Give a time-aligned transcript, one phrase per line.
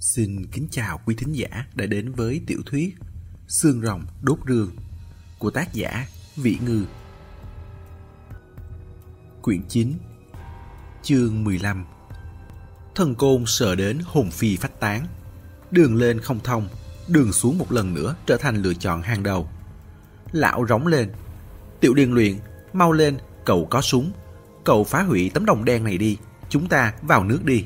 [0.00, 2.94] Xin kính chào quý thính giả đã đến với tiểu thuyết
[3.48, 4.70] Xương rồng đốt rương
[5.38, 6.84] của tác giả Vĩ Ngư.
[9.42, 9.92] Quyển 9
[11.02, 11.84] Chương 15
[12.94, 15.06] Thần côn sợ đến hồn phi phách tán.
[15.70, 16.68] Đường lên không thông,
[17.08, 19.48] đường xuống một lần nữa trở thành lựa chọn hàng đầu.
[20.32, 21.12] Lão rống lên.
[21.80, 22.38] Tiểu điền luyện,
[22.72, 24.12] mau lên, cậu có súng.
[24.64, 27.64] Cậu phá hủy tấm đồng đen này đi, chúng ta vào nước đi.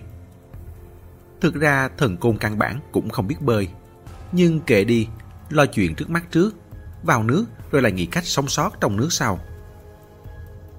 [1.44, 3.68] Thực ra thần côn căn bản cũng không biết bơi.
[4.32, 5.08] Nhưng kệ đi,
[5.50, 6.54] lo chuyện trước mắt trước,
[7.02, 9.38] vào nước rồi lại nghĩ cách sống sót trong nước sau.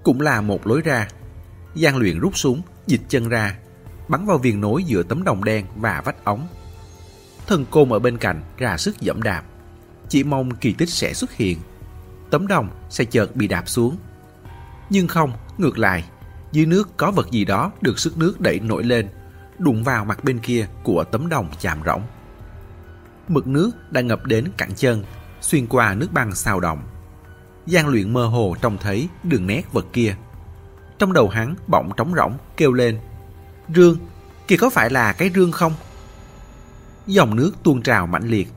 [0.04, 1.08] Cũng là một lối ra.
[1.76, 3.58] Giang luyện rút súng, dịch chân ra,
[4.08, 6.48] bắn vào viền nối giữa tấm đồng đen và vách ống.
[7.48, 9.44] Thần côn ở bên cạnh ra sức dẫm đạp.
[10.10, 11.60] Chỉ mong kỳ tích sẽ xuất hiện.
[12.30, 13.98] Tấm đồng sẽ chợt bị đạp xuống.
[14.90, 16.04] Nhưng không, ngược lại,
[16.52, 19.10] dưới nước có vật gì đó được sức nước đẩy nổi lên
[19.60, 22.02] đụng vào mặt bên kia của tấm đồng chạm rỗng.
[23.28, 25.04] Mực nước đã ngập đến cẳng chân,
[25.42, 26.82] xuyên qua nước băng xào động.
[27.66, 30.16] Giang luyện mơ hồ trông thấy đường nét vật kia.
[31.00, 33.00] Trong đầu hắn bỗng trống rỗng kêu lên.
[33.76, 33.98] Rương,
[34.48, 35.74] kia có phải là cái rương không?
[37.08, 38.48] Dòng nước tuôn trào mãnh liệt.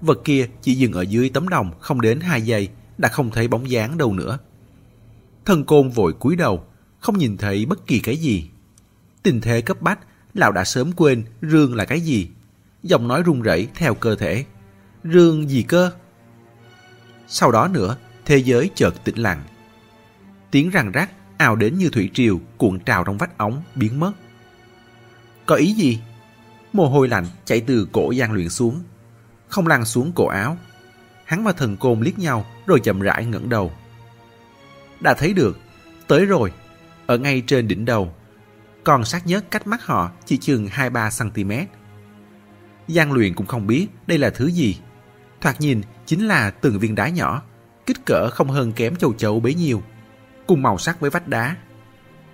[0.00, 2.68] Vật kia chỉ dừng ở dưới tấm đồng không đến hai giây
[2.98, 4.38] đã không thấy bóng dáng đâu nữa.
[5.44, 6.64] Thần côn vội cúi đầu,
[6.98, 8.50] không nhìn thấy bất kỳ cái gì.
[9.22, 9.98] Tình thế cấp bách
[10.38, 12.28] lão đã sớm quên rương là cái gì.
[12.82, 14.44] Giọng nói run rẩy theo cơ thể.
[15.04, 15.90] Rương gì cơ?
[17.28, 19.42] Sau đó nữa, thế giới chợt tĩnh lặng.
[20.50, 24.12] Tiếng răng rắc ào đến như thủy triều cuộn trào trong vách ống biến mất.
[25.46, 26.00] Có ý gì?
[26.72, 28.80] Mồ hôi lạnh chảy từ cổ gian Luyện xuống,
[29.48, 30.56] không lăn xuống cổ áo.
[31.24, 33.72] Hắn và thần côn liếc nhau rồi chậm rãi ngẩng đầu.
[35.00, 35.58] Đã thấy được,
[36.06, 36.52] tới rồi,
[37.06, 38.14] ở ngay trên đỉnh đầu
[38.88, 41.66] còn sát nhất cách mắt họ chỉ chừng 2-3cm.
[42.88, 44.78] Giang luyện cũng không biết đây là thứ gì.
[45.40, 47.42] Thoạt nhìn chính là từng viên đá nhỏ,
[47.86, 49.82] kích cỡ không hơn kém châu chấu bấy nhiêu,
[50.46, 51.56] cùng màu sắc với vách đá.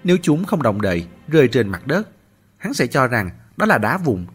[0.04, 2.08] Nếu chúng không động đậy, rơi trên mặt đất,
[2.56, 4.26] hắn sẽ cho rằng đó là đá vụn,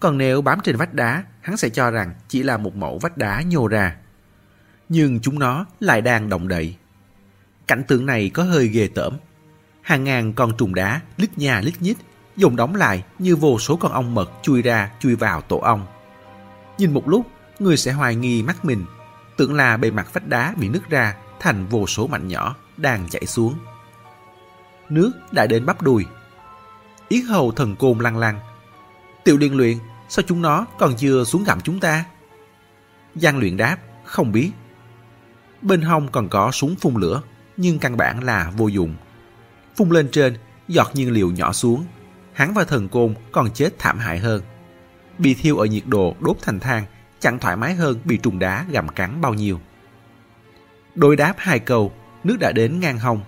[0.00, 3.16] còn nếu bám trên vách đá, hắn sẽ cho rằng chỉ là một mẫu vách
[3.16, 3.96] đá nhô ra.
[4.88, 6.76] Nhưng chúng nó lại đang động đậy.
[7.66, 9.18] Cảnh tượng này có hơi ghê tởm.
[9.88, 11.96] Hàng ngàn con trùng đá lít nhà lít nhít,
[12.36, 15.86] dùng đóng lại như vô số con ong mật chui ra chui vào tổ ong.
[16.78, 17.26] Nhìn một lúc,
[17.58, 18.84] người sẽ hoài nghi mắt mình,
[19.36, 23.08] tưởng là bề mặt vách đá bị nứt ra thành vô số mảnh nhỏ đang
[23.08, 23.54] chảy xuống.
[24.88, 26.06] Nước đã đến bắp đùi.
[27.08, 28.40] Yết hầu thần côn lăng lăng.
[29.24, 29.78] Tiểu liên luyện,
[30.08, 32.04] sao chúng nó còn chưa xuống gặm chúng ta?
[33.14, 34.50] Giang luyện đáp, không biết.
[35.62, 37.22] Bên hông còn có súng phun lửa,
[37.56, 38.94] nhưng căn bản là vô dụng
[39.78, 40.36] phun lên trên,
[40.68, 41.84] giọt nhiên liệu nhỏ xuống.
[42.32, 44.42] Hắn và thần côn còn chết thảm hại hơn.
[45.18, 46.84] Bị thiêu ở nhiệt độ đốt thành than
[47.20, 49.60] chẳng thoải mái hơn bị trùng đá gặm cắn bao nhiêu.
[50.94, 51.92] Đối đáp hai câu,
[52.24, 53.20] nước đã đến ngang hông.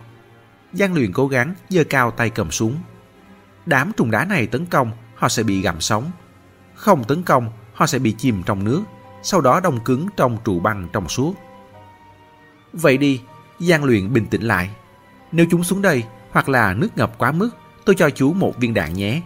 [0.72, 2.76] Giang luyện cố gắng giơ cao tay cầm súng.
[3.66, 6.10] Đám trùng đá này tấn công, họ sẽ bị gặm sống.
[6.74, 8.82] Không tấn công, họ sẽ bị chìm trong nước,
[9.22, 11.34] sau đó đông cứng trong trụ băng trong suốt.
[12.72, 13.20] Vậy đi,
[13.58, 14.70] Giang luyện bình tĩnh lại.
[15.32, 17.50] Nếu chúng xuống đây, hoặc là nước ngập quá mức,
[17.84, 19.22] tôi cho chú một viên đạn nhé.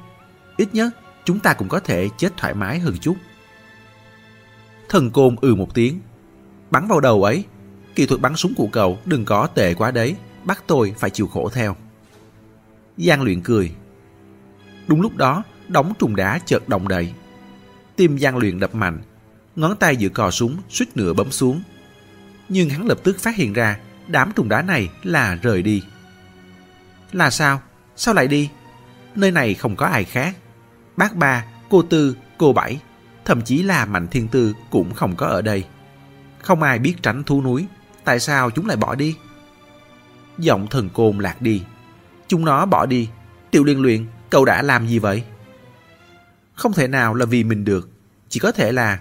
[0.57, 0.91] Ít nhất,
[1.25, 3.17] chúng ta cũng có thể chết thoải mái hơn chút.
[4.89, 6.01] Thần côn ừ một tiếng.
[6.71, 7.45] Bắn vào đầu ấy.
[7.95, 11.27] Kỹ thuật bắn súng của cậu đừng có tệ quá đấy, bắt tôi phải chịu
[11.27, 11.77] khổ theo.
[12.97, 13.75] Giang luyện cười.
[14.87, 17.13] Đúng lúc đó, đóng trùng đá chợt động đậy.
[17.97, 19.03] Tim Giang luyện đập mạnh,
[19.57, 21.63] ngón tay giữ cò súng suýt nửa bấm xuống.
[22.49, 25.83] Nhưng hắn lập tức phát hiện ra đám trùng đá này là rời đi.
[27.15, 27.63] Là sao?
[27.97, 28.51] Sao lại đi?
[29.15, 30.37] Nơi này không có ai khác.
[30.97, 32.81] Bác ba, cô Tư, cô Bảy,
[33.25, 35.65] thậm chí là Mạnh Thiên Tư cũng không có ở đây.
[36.43, 37.67] Không ai biết tránh thú núi.
[38.05, 39.17] Tại sao chúng lại bỏ đi?
[40.39, 41.63] Giọng thần côn lạc đi.
[42.29, 43.09] Chúng nó bỏ đi.
[43.51, 45.25] Tiểu liên luyện, cậu đã làm gì vậy?
[46.55, 47.91] Không thể nào là vì mình được.
[48.29, 48.99] Chỉ có thể là...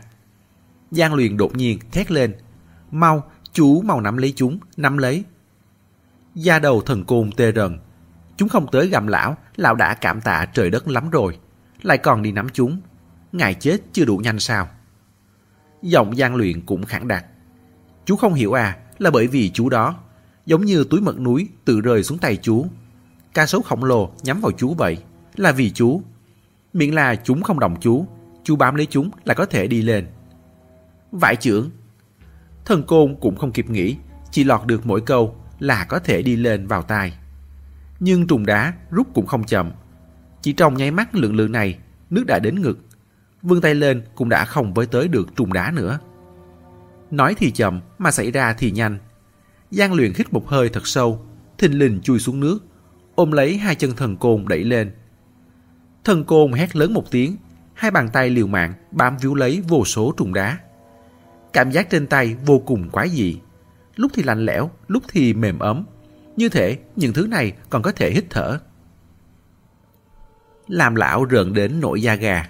[0.92, 2.36] Giang luyện đột nhiên thét lên.
[2.92, 5.24] Mau, chú mau nắm lấy chúng, nắm lấy.
[6.36, 7.80] Da đầu thần côn tê rần,
[8.38, 11.40] Chúng không tới gặm lão, lão đã cảm tạ trời đất lắm rồi.
[11.82, 12.82] Lại còn đi nắm chúng.
[13.32, 14.68] Ngài chết chưa đủ nhanh sao?
[15.82, 17.26] Giọng gian luyện cũng khẳng đạt,
[18.06, 19.96] Chú không hiểu à, là bởi vì chú đó.
[20.46, 22.66] Giống như túi mật núi tự rơi xuống tay chú.
[23.34, 24.98] Ca sấu khổng lồ nhắm vào chú vậy.
[25.36, 26.02] Là vì chú.
[26.74, 28.06] Miễn là chúng không động chú.
[28.44, 30.08] Chú bám lấy chúng là có thể đi lên.
[31.12, 31.70] Vải trưởng.
[32.66, 33.98] Thần côn cũng không kịp nghĩ.
[34.32, 37.14] Chỉ lọt được mỗi câu là có thể đi lên vào tai
[38.04, 39.72] nhưng trùng đá rút cũng không chậm.
[40.42, 41.78] Chỉ trong nháy mắt lượng lượng này,
[42.10, 42.80] nước đã đến ngực.
[43.42, 46.00] vươn tay lên cũng đã không với tới được trùng đá nữa.
[47.12, 48.98] Nói thì chậm mà xảy ra thì nhanh.
[49.72, 51.26] Giang luyện hít một hơi thật sâu,
[51.58, 52.60] thình lình chui xuống nước,
[53.16, 54.92] ôm lấy hai chân thần côn đẩy lên.
[56.04, 57.38] Thần côn hét lớn một tiếng,
[57.74, 60.58] hai bàn tay liều mạng bám víu lấy vô số trùng đá.
[61.54, 63.40] Cảm giác trên tay vô cùng quái dị.
[63.96, 65.86] Lúc thì lạnh lẽo, lúc thì mềm ấm.
[66.36, 68.60] Như thể những thứ này còn có thể hít thở.
[70.68, 72.50] Làm lão rợn đến nổi da gà.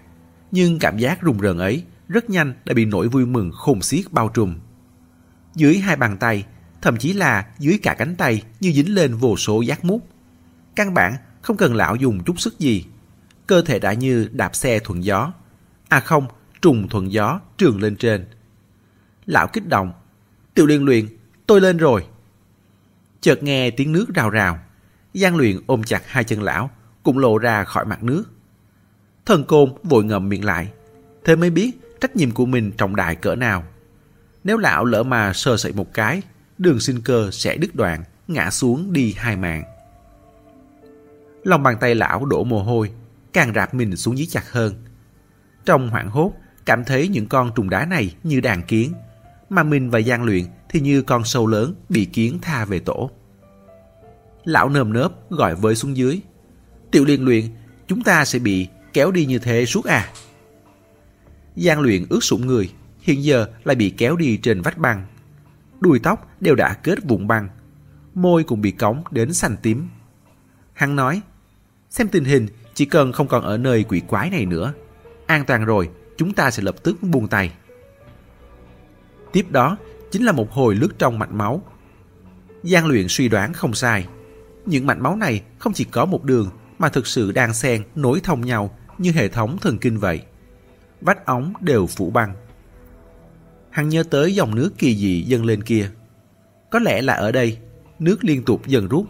[0.52, 4.12] Nhưng cảm giác rùng rợn ấy rất nhanh đã bị nỗi vui mừng khôn xiết
[4.12, 4.56] bao trùm.
[5.56, 6.46] Dưới hai bàn tay,
[6.82, 10.08] thậm chí là dưới cả cánh tay như dính lên vô số giác mút.
[10.76, 12.86] Căn bản không cần lão dùng chút sức gì.
[13.48, 15.34] Cơ thể đã như đạp xe thuận gió.
[15.90, 16.28] À không,
[16.62, 18.26] trùng thuận gió trường lên trên.
[19.26, 19.92] Lão kích động.
[20.54, 21.08] Tiểu liên luyện,
[21.48, 22.06] tôi lên rồi.
[23.24, 24.60] Chợt nghe tiếng nước rào rào.
[25.14, 26.70] Giang luyện ôm chặt hai chân lão,
[27.04, 28.24] cũng lộ ra khỏi mặt nước.
[29.26, 30.72] Thần côn vội ngậm miệng lại.
[31.24, 31.72] Thế mới biết
[32.02, 33.64] trách nhiệm của mình trọng đại cỡ nào.
[34.44, 36.22] Nếu lão lỡ mà sơ sẩy một cái,
[36.58, 39.64] đường sinh cơ sẽ đứt đoạn, ngã xuống đi hai mạng.
[41.44, 42.92] Lòng bàn tay lão đổ mồ hôi,
[43.34, 44.74] càng rạp mình xuống dưới chặt hơn.
[45.66, 46.34] Trong hoảng hốt,
[46.66, 48.94] cảm thấy những con trùng đá này như đàn kiến,
[49.50, 53.12] mà mình và gian Luyện thì như con sâu lớn bị kiến tha về tổ.
[54.44, 56.22] Lão nơm nớp gọi với xuống dưới.
[56.92, 57.46] Tiểu liên luyện,
[57.88, 60.10] chúng ta sẽ bị kéo đi như thế suốt à?
[61.56, 62.72] Giang luyện ướt sũng người,
[63.02, 65.06] hiện giờ lại bị kéo đi trên vách băng.
[65.80, 67.50] Đuôi tóc đều đã kết vụn băng,
[68.14, 69.88] môi cũng bị cống đến xanh tím.
[70.74, 71.22] Hắn nói,
[71.90, 74.74] xem tình hình chỉ cần không còn ở nơi quỷ quái này nữa.
[75.26, 77.52] An toàn rồi, chúng ta sẽ lập tức buông tay.
[79.32, 79.78] Tiếp đó
[80.14, 81.62] chính là một hồi lướt trong mạch máu.
[82.64, 84.08] Giang luyện suy đoán không sai.
[84.66, 86.50] Những mạch máu này không chỉ có một đường
[86.80, 90.22] mà thực sự đang xen nối thông nhau như hệ thống thần kinh vậy.
[91.02, 92.36] Vách ống đều phủ băng.
[93.70, 95.90] Hắn nhớ tới dòng nước kỳ dị dâng lên kia.
[96.72, 97.58] Có lẽ là ở đây,
[98.00, 99.06] nước liên tục dần rút.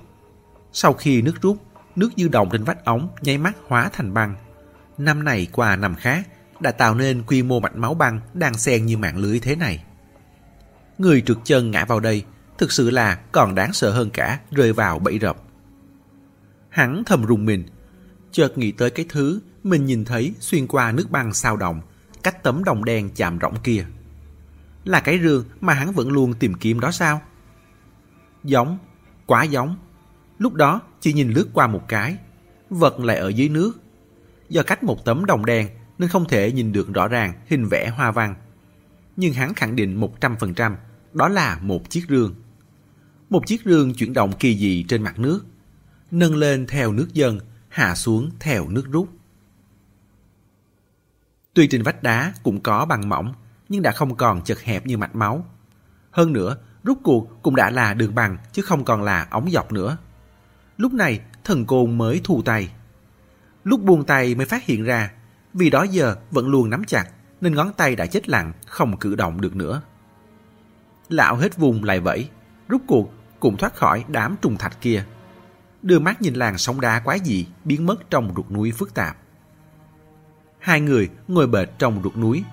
[0.74, 1.58] Sau khi nước rút,
[1.96, 4.36] nước dư động trên vách ống nháy mắt hóa thành băng.
[4.98, 6.28] Năm này qua năm khác
[6.60, 9.84] đã tạo nên quy mô mạch máu băng đang xen như mạng lưới thế này.
[10.98, 12.24] Người trượt chân ngã vào đây
[12.58, 15.38] thực sự là còn đáng sợ hơn cả rơi vào bẫy rập.
[16.70, 17.64] Hắn thầm rùng mình,
[18.32, 21.82] chợt nghĩ tới cái thứ mình nhìn thấy xuyên qua nước băng sao động,
[22.24, 23.86] cách tấm đồng đen chạm rỗng kia.
[24.84, 27.22] Là cái rương mà hắn vẫn luôn tìm kiếm đó sao?
[28.44, 28.78] Giống,
[29.26, 29.78] quá giống.
[30.38, 32.18] Lúc đó chỉ nhìn lướt qua một cái,
[32.70, 33.72] vật lại ở dưới nước.
[34.50, 37.90] Do cách một tấm đồng đen nên không thể nhìn được rõ ràng hình vẽ
[37.90, 38.36] hoa văn.
[39.16, 40.76] Nhưng hắn khẳng định 100%
[41.14, 42.36] đó là một chiếc rương.
[43.30, 45.46] Một chiếc rương chuyển động kỳ dị trên mặt nước,
[46.12, 47.40] nâng lên theo nước dâng,
[47.70, 49.10] hạ xuống theo nước rút.
[51.54, 53.34] Tuy trên vách đá cũng có bằng mỏng,
[53.70, 55.46] nhưng đã không còn chật hẹp như mạch máu.
[56.12, 59.72] Hơn nữa, rút cuộc cũng đã là đường bằng chứ không còn là ống dọc
[59.72, 59.98] nữa.
[60.78, 62.72] Lúc này, thần côn mới thu tay.
[63.64, 65.12] Lúc buông tay mới phát hiện ra,
[65.54, 67.06] vì đó giờ vẫn luôn nắm chặt,
[67.44, 69.82] nên ngón tay đã chết lặng, không cử động được nữa.
[71.10, 72.30] Lão hết vùng lại vẫy,
[72.68, 75.06] rút cuộc cũng thoát khỏi đám trùng thạch kia.
[75.82, 79.18] Đưa mắt nhìn làng sóng đá quái dị biến mất trong ruột núi phức tạp.
[80.60, 82.44] Hai người ngồi bệt trong ruột núi,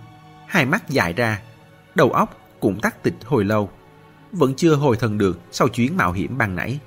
[0.46, 1.42] hai mắt dài ra,
[1.94, 3.70] đầu óc cũng tắt tịch hồi lâu.
[4.32, 6.80] Vẫn chưa hồi thần được sau chuyến mạo hiểm ban nãy.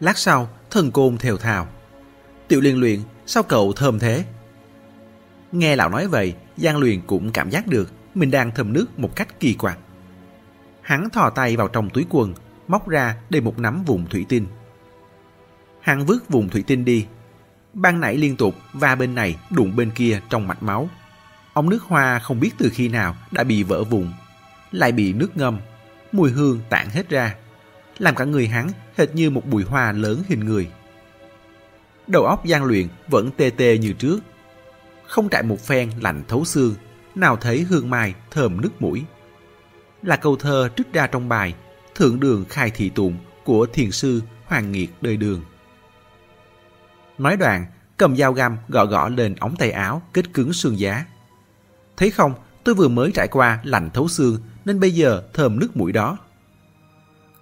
[0.00, 1.68] Lát sau, thần côn theo thào.
[2.48, 4.24] Tiểu liên luyện, sao cậu thơm thế?
[5.52, 9.16] Nghe lão nói vậy, Giang Luyện cũng cảm giác được mình đang thơm nước một
[9.16, 9.78] cách kỳ quặc.
[10.80, 12.34] Hắn thò tay vào trong túi quần,
[12.68, 14.46] móc ra để một nắm vùng thủy tinh.
[15.80, 17.06] Hắn vứt vùng thủy tinh đi.
[17.72, 20.88] Ban nãy liên tục va bên này đụng bên kia trong mạch máu.
[21.52, 24.12] Ông nước hoa không biết từ khi nào đã bị vỡ vùng,
[24.72, 25.58] lại bị nước ngâm,
[26.12, 27.34] mùi hương tản hết ra,
[27.98, 30.70] làm cả người hắn hệt như một bụi hoa lớn hình người.
[32.06, 34.18] Đầu óc gian luyện vẫn tê tê như trước,
[35.06, 36.74] không trải một phen lạnh thấu xương,
[37.14, 39.04] nào thấy hương mai thơm nước mũi.
[40.02, 41.54] Là câu thơ trích ra trong bài
[41.94, 45.42] Thượng đường khai thị tụng của thiền sư Hoàng Nghiệt đời đường.
[47.18, 51.04] Nói đoạn, cầm dao găm gõ gõ lên ống tay áo kết cứng xương giá.
[51.96, 52.34] Thấy không,
[52.64, 56.18] tôi vừa mới trải qua lạnh thấu xương nên bây giờ thơm nước mũi đó.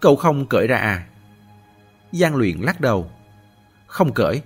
[0.01, 1.07] Cậu không cởi ra à?
[2.13, 3.11] Giang luyện lắc đầu.
[3.87, 4.43] Không cởi.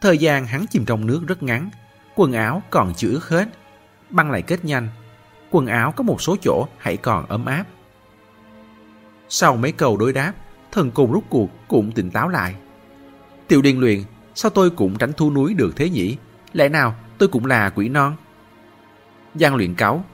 [0.00, 1.70] Thời gian hắn chìm trong nước rất ngắn.
[2.16, 3.48] Quần áo còn chưa ướt hết.
[4.10, 4.88] Băng lại kết nhanh.
[5.50, 7.64] Quần áo có một số chỗ hãy còn ấm áp.
[9.28, 10.32] Sau mấy câu đối đáp,
[10.72, 12.54] thần cùng rút cuộc cũng tỉnh táo lại.
[13.48, 14.02] Tiểu điên luyện,
[14.34, 16.16] sao tôi cũng tránh thu núi được thế nhỉ?
[16.52, 18.16] Lẽ nào tôi cũng là quỷ non?
[19.34, 20.04] Giang luyện cáo.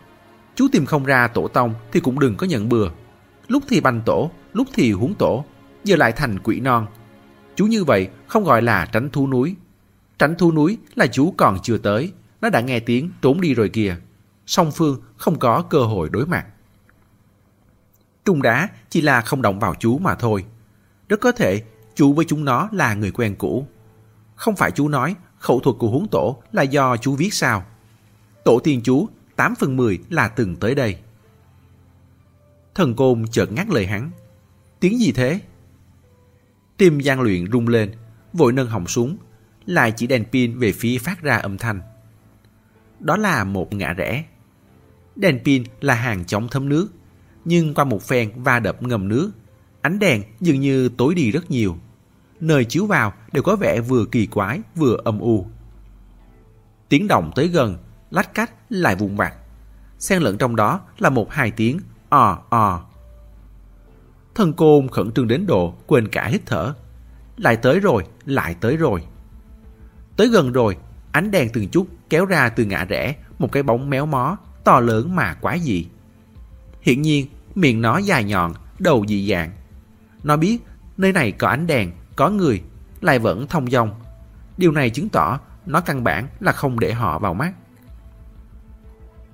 [0.54, 2.88] Chú tìm không ra tổ tông thì cũng đừng có nhận bừa.
[3.48, 5.44] Lúc thì banh tổ, lúc thì huống tổ,
[5.84, 6.86] giờ lại thành quỷ non.
[7.54, 9.54] Chú như vậy không gọi là tránh thu núi.
[10.20, 13.68] Tránh thú núi là chú còn chưa tới, nó đã nghe tiếng trốn đi rồi
[13.68, 13.96] kìa.
[14.46, 16.46] Song phương không có cơ hội đối mặt.
[18.24, 20.44] Trung đá chỉ là không động vào chú mà thôi.
[21.08, 21.62] Rất có thể
[21.94, 23.66] chú với chúng nó là người quen cũ.
[24.34, 27.64] Không phải chú nói khẩu thuật của huống tổ là do chú viết sao.
[28.44, 30.96] Tổ tiên chú 8 phần 10 là từng tới đây.
[32.74, 34.10] Thần côn chợt ngắt lời hắn.
[34.80, 35.40] Tiếng gì thế?
[36.76, 37.92] Tim gian luyện rung lên,
[38.32, 39.16] vội nâng họng súng,
[39.66, 41.80] lại chỉ đèn pin về phía phát ra âm thanh.
[43.00, 44.24] Đó là một ngã rẽ.
[45.16, 46.88] Đèn pin là hàng chống thấm nước,
[47.44, 49.30] nhưng qua một phen va đập ngầm nước,
[49.80, 51.76] ánh đèn dường như tối đi rất nhiều.
[52.40, 55.46] Nơi chiếu vào đều có vẻ vừa kỳ quái vừa âm u.
[56.88, 57.76] Tiếng động tới gần,
[58.10, 59.34] lách cách lại vùng vặt.
[59.98, 62.84] Xen lẫn trong đó là một hai tiếng ò ò.
[64.34, 66.74] Thần côn khẩn trương đến độ quên cả hít thở.
[67.36, 69.04] Lại tới rồi, lại tới rồi.
[70.20, 70.76] Tới gần rồi,
[71.12, 74.80] ánh đèn từng chút kéo ra từ ngã rẽ một cái bóng méo mó, to
[74.80, 75.86] lớn mà quá dị.
[76.80, 79.50] Hiện nhiên, miệng nó dài nhọn, đầu dị dạng.
[80.22, 80.58] Nó biết
[80.96, 82.62] nơi này có ánh đèn, có người,
[83.00, 84.00] lại vẫn thông dong.
[84.56, 87.52] Điều này chứng tỏ nó căn bản là không để họ vào mắt.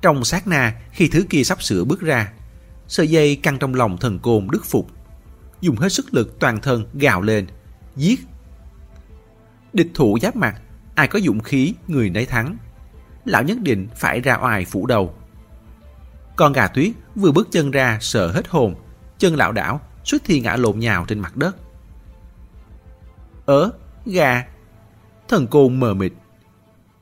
[0.02, 2.32] Trong sát na, khi thứ kia sắp sửa bước ra,
[2.88, 4.90] sợi dây căng trong lòng thần côn đức phục.
[5.60, 7.46] Dùng hết sức lực toàn thân gào lên,
[7.96, 8.20] giết.
[9.72, 10.60] Địch thủ giáp mặt,
[10.96, 12.56] ai có dụng khí người nấy thắng.
[13.24, 15.14] Lão nhất định phải ra oai phủ đầu.
[16.36, 18.74] Con gà tuyết vừa bước chân ra sợ hết hồn,
[19.18, 21.56] chân lão đảo, suýt thì ngã lộn nhào trên mặt đất.
[23.46, 23.72] Ớ,
[24.06, 24.46] gà.
[25.28, 26.12] Thần côn mờ mịt.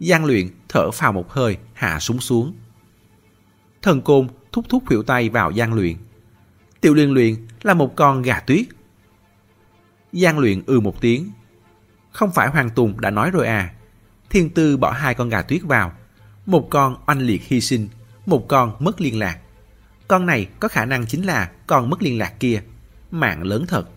[0.00, 2.54] Giang luyện thở phào một hơi, hạ súng xuống.
[3.82, 5.96] Thần côn thúc thúc khuỷu tay vào Giang luyện.
[6.80, 8.66] Tiểu liên luyện là một con gà tuyết.
[10.12, 11.30] Giang luyện ư ừ một tiếng.
[12.12, 13.74] Không phải Hoàng Tùng đã nói rồi à.
[14.34, 15.92] Thiên tư bỏ hai con gà tuyết vào.
[16.46, 17.88] Một con oanh liệt hy sinh,
[18.26, 19.38] một con mất liên lạc.
[20.08, 22.62] Con này có khả năng chính là con mất liên lạc kia.
[23.10, 23.88] Mạng lớn thật.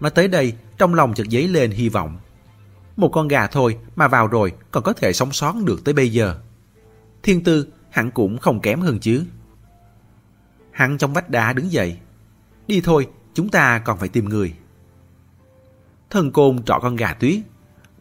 [0.00, 2.18] Nói tới đây, trong lòng chợt dấy lên hy vọng.
[2.96, 6.12] Một con gà thôi mà vào rồi còn có thể sống sót được tới bây
[6.12, 6.36] giờ.
[7.22, 9.24] Thiên tư hẳn cũng không kém hơn chứ.
[10.72, 11.98] Hắn trong vách đá đứng dậy.
[12.66, 14.54] Đi thôi, chúng ta còn phải tìm người.
[16.10, 17.40] Thần côn trọ con gà tuyết.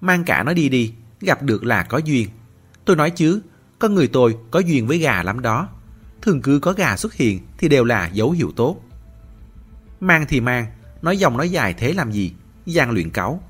[0.01, 2.29] Mang cả nó đi đi, gặp được là có duyên.
[2.85, 3.41] Tôi nói chứ,
[3.79, 5.69] con người tôi có duyên với gà lắm đó.
[6.21, 8.77] Thường cứ có gà xuất hiện thì đều là dấu hiệu tốt.
[9.99, 10.65] Mang thì mang,
[11.01, 12.33] nói dòng nói dài thế làm gì,
[12.65, 13.43] gian luyện cáu.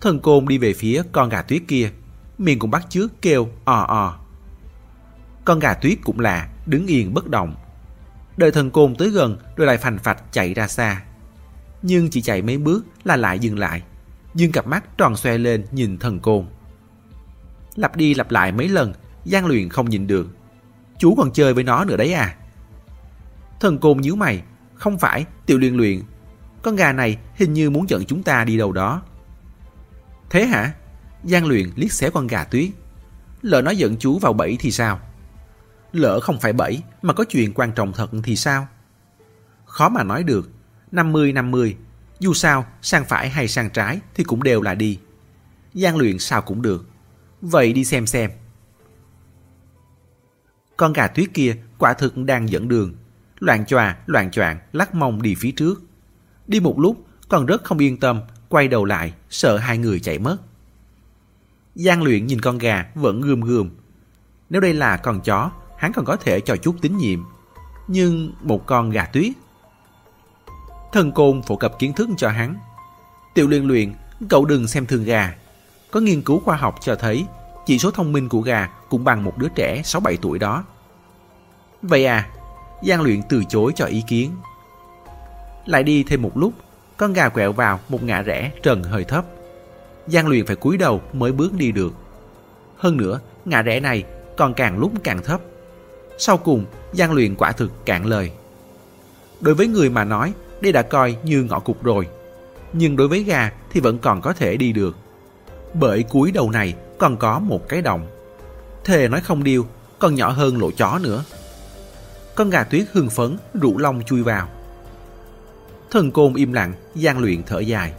[0.00, 1.90] Thần côn đi về phía con gà tuyết kia,
[2.38, 4.18] miệng cũng bắt chước kêu ò ò.
[5.44, 7.54] Con gà tuyết cũng là đứng yên bất động.
[8.36, 11.02] Đợi thần côn tới gần rồi lại phành phạch chạy ra xa.
[11.82, 13.82] Nhưng chỉ chạy mấy bước là lại dừng lại.
[14.36, 16.46] Dương cặp mắt tròn xoe lên nhìn thần côn.
[17.74, 18.92] Lặp đi lặp lại mấy lần,
[19.24, 20.28] Giang Luyện không nhìn được.
[20.98, 22.36] Chú còn chơi với nó nữa đấy à?
[23.60, 24.42] Thần côn nhíu mày,
[24.74, 26.02] không phải tiểu luyện luyện.
[26.62, 29.02] Con gà này hình như muốn dẫn chúng ta đi đâu đó.
[30.30, 30.74] Thế hả?
[31.24, 32.70] Giang Luyện liếc xéo con gà tuyết.
[33.42, 35.00] Lỡ nó dẫn chú vào bẫy thì sao?
[35.92, 38.68] Lỡ không phải bẫy mà có chuyện quan trọng thật thì sao?
[39.64, 40.50] Khó mà nói được.
[40.92, 41.74] 50-50.
[42.18, 44.98] Dù sao, sang phải hay sang trái thì cũng đều là đi.
[45.74, 46.86] gian luyện sao cũng được.
[47.40, 48.30] Vậy đi xem xem.
[50.76, 52.94] Con gà tuyết kia quả thực đang dẫn đường.
[53.38, 55.82] Loạn choà, loạn choạng, lắc mông đi phía trước.
[56.46, 60.18] Đi một lúc, còn rất không yên tâm, quay đầu lại, sợ hai người chạy
[60.18, 60.36] mất.
[61.74, 63.70] gian luyện nhìn con gà vẫn gươm gươm.
[64.50, 67.24] Nếu đây là con chó, hắn còn có thể cho chút tín nhiệm.
[67.88, 69.32] Nhưng một con gà tuyết.
[70.92, 72.54] Thần côn phổ cập kiến thức cho hắn.
[73.34, 73.94] Tiểu liên luyện,
[74.28, 75.34] cậu đừng xem thường gà.
[75.90, 77.26] Có nghiên cứu khoa học cho thấy
[77.66, 80.64] chỉ số thông minh của gà cũng bằng một đứa trẻ 6-7 tuổi đó.
[81.82, 82.28] Vậy à,
[82.82, 84.30] Giang luyện từ chối cho ý kiến.
[85.66, 86.52] Lại đi thêm một lúc,
[86.96, 89.24] con gà quẹo vào một ngã rẽ trần hơi thấp.
[90.06, 91.92] Giang luyện phải cúi đầu mới bước đi được.
[92.76, 94.04] Hơn nữa, ngã rẽ này
[94.36, 95.40] còn càng lúc càng thấp.
[96.18, 98.30] Sau cùng, Giang luyện quả thực cạn lời.
[99.40, 102.08] Đối với người mà nói, đây đã coi như ngõ cụt rồi.
[102.72, 104.96] Nhưng đối với gà thì vẫn còn có thể đi được.
[105.74, 108.06] Bởi cuối đầu này còn có một cái động.
[108.84, 109.66] Thề nói không điêu,
[109.98, 111.24] còn nhỏ hơn lỗ chó nữa.
[112.34, 114.48] Con gà tuyết hưng phấn, rủ lông chui vào.
[115.90, 117.92] Thần côn im lặng, gian luyện thở dài.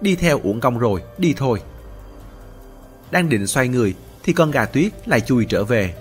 [0.00, 1.60] Đi theo uổng công rồi, đi thôi.
[3.10, 5.94] Đang định xoay người thì con gà tuyết lại chui trở về.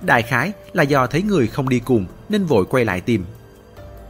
[0.00, 3.24] Đại khái là do thấy người không đi cùng nên vội quay lại tìm.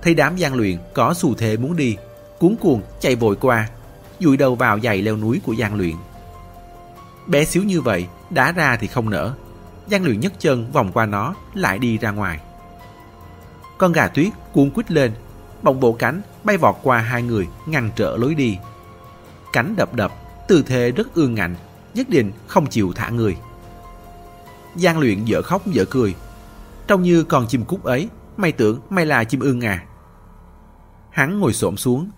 [0.03, 1.97] Thấy đám gian luyện có xu thế muốn đi,
[2.39, 3.69] cuốn cuồng chạy vội qua,
[4.21, 5.95] dụi đầu vào giày leo núi của gian luyện.
[7.27, 9.35] Bé xíu như vậy, đá ra thì không nở.
[9.89, 12.41] Gian luyện nhấc chân vòng qua nó, lại đi ra ngoài.
[13.79, 15.13] Con gà tuyết cuốn quýt lên,
[15.63, 18.59] bồng bộ cánh bay vọt qua hai người, ngăn trở lối đi.
[19.53, 20.13] Cánh đập đập,
[20.49, 21.55] tư thế rất ương ngạnh,
[21.95, 23.37] nhất định không chịu thả người.
[24.77, 26.15] gian luyện dở khóc dở cười.
[26.87, 29.85] Trông như con chim cút ấy, mày tưởng mày là chim ương à.
[31.13, 32.11] Hắn ngồi xổm xuống.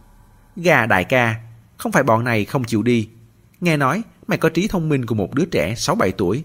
[0.56, 1.40] Gà đại ca,
[1.76, 3.08] không phải bọn này không chịu đi.
[3.60, 6.44] Nghe nói mày có trí thông minh của một đứa trẻ 6-7 tuổi.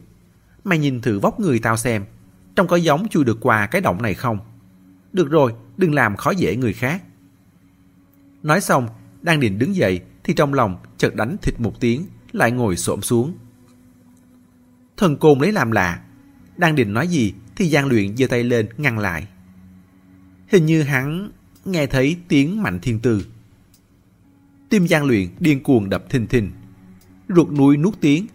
[0.64, 2.06] Mày nhìn thử vóc người tao xem,
[2.56, 4.40] trông có giống chui được qua cái động này không?
[5.14, 7.04] Được rồi, đừng làm khó dễ người khác.
[8.44, 8.88] Nói xong,
[9.22, 13.02] đang định đứng dậy thì trong lòng chợt đánh thịt một tiếng, lại ngồi xổm
[13.02, 13.34] xuống.
[14.98, 16.02] Thần côn lấy làm lạ,
[16.58, 19.28] đang định nói gì thì Giang Luyện giơ tay lên ngăn lại.
[20.48, 21.32] Hình như hắn
[21.66, 23.26] nghe thấy tiếng mạnh thiên tư.
[24.70, 26.52] Tim gian Luyện điên cuồng đập thình thình.
[27.30, 28.28] Ruột núi nuốt tiếng,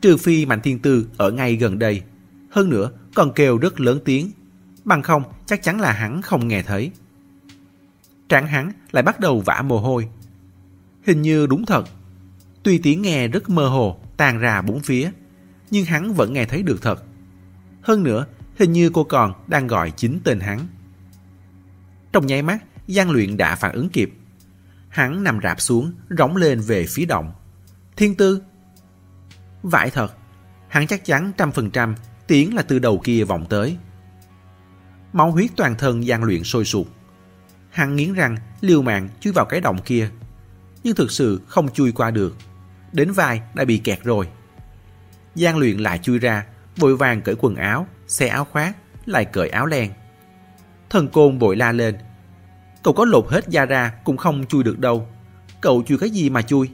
[0.00, 2.02] trừ phi mạnh thiên tư ở ngay gần đây.
[2.50, 4.30] Hơn nữa còn kêu rất lớn tiếng,
[4.84, 6.90] bằng không chắc chắn là hắn không nghe thấy.
[8.28, 10.08] Tráng hắn lại bắt đầu vã mồ hôi.
[11.06, 11.84] Hình như đúng thật.
[12.62, 15.10] Tuy tiếng nghe rất mơ hồ, tàn ra bốn phía,
[15.70, 17.04] nhưng hắn vẫn nghe thấy được thật.
[17.82, 18.26] Hơn nữa,
[18.58, 20.60] hình như cô còn đang gọi chính tên hắn.
[22.12, 22.58] Trong nháy mắt,
[22.90, 24.12] Giang Luyện đã phản ứng kịp.
[24.88, 27.32] Hắn nằm rạp xuống, rống lên về phía động.
[27.96, 28.42] Thiên tư!
[29.62, 30.14] Vãi thật,
[30.68, 31.94] hắn chắc chắn trăm phần trăm
[32.26, 33.76] tiếng là từ đầu kia vọng tới.
[35.12, 36.86] Máu huyết toàn thân Giang Luyện sôi sụt.
[37.70, 40.10] Hắn nghiến răng, liều mạng chui vào cái động kia.
[40.82, 42.36] Nhưng thực sự không chui qua được.
[42.92, 44.28] Đến vai đã bị kẹt rồi.
[45.34, 49.48] Giang Luyện lại chui ra, vội vàng cởi quần áo, xe áo khoác, lại cởi
[49.48, 49.90] áo len.
[50.90, 51.94] Thần côn vội la lên.
[52.82, 55.08] Cậu có lột hết da ra cũng không chui được đâu.
[55.60, 56.70] Cậu chui cái gì mà chui?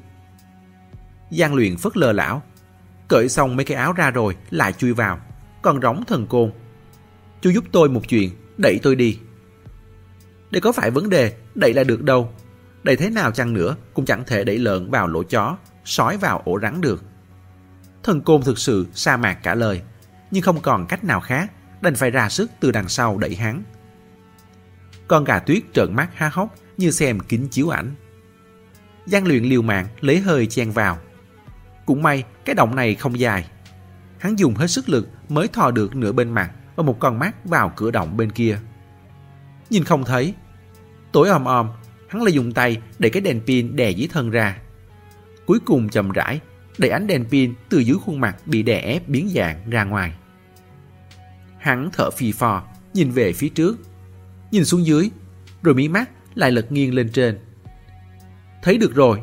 [1.31, 2.43] Giang Luyện phất lờ lão.
[3.09, 5.21] Cởi xong mấy cái áo ra rồi, lại chui vào.
[5.63, 6.53] Còn rống thần côn.
[7.41, 9.19] Chú giúp tôi một chuyện, đẩy tôi đi.
[10.51, 12.31] Đây có phải vấn đề, đẩy là được đâu.
[12.83, 16.43] Đẩy thế nào chăng nữa cũng chẳng thể đẩy lợn vào lỗ chó, sói vào
[16.45, 17.05] ổ rắn được.
[18.03, 19.83] Thần côn thực sự sa mạc cả lời,
[20.31, 23.63] nhưng không còn cách nào khác, đành phải ra sức từ đằng sau đẩy hắn.
[25.09, 27.95] Con gà tuyết trợn mắt há hốc như xem kính chiếu ảnh.
[29.07, 30.99] Giang luyện liều mạng lấy hơi chen vào.
[31.87, 33.51] Cũng may cái động này không dài.
[34.19, 37.45] Hắn dùng hết sức lực mới thò được nửa bên mặt và một con mắt
[37.45, 38.59] vào cửa động bên kia.
[39.71, 40.35] Nhìn không thấy.
[41.13, 41.71] Tối om om,
[42.09, 44.59] hắn lại dùng tay để cái đèn pin đè dưới thân ra.
[45.47, 46.41] Cuối cùng chậm rãi
[46.79, 50.13] đẩy ánh đèn pin từ dưới khuôn mặt bị đè ép biến dạng ra ngoài.
[51.59, 52.63] Hắn thở phì phò,
[52.95, 53.77] nhìn về phía trước,
[54.51, 55.11] nhìn xuống dưới,
[55.63, 57.39] rồi mí mắt lại lật nghiêng lên trên.
[58.63, 59.23] Thấy được rồi.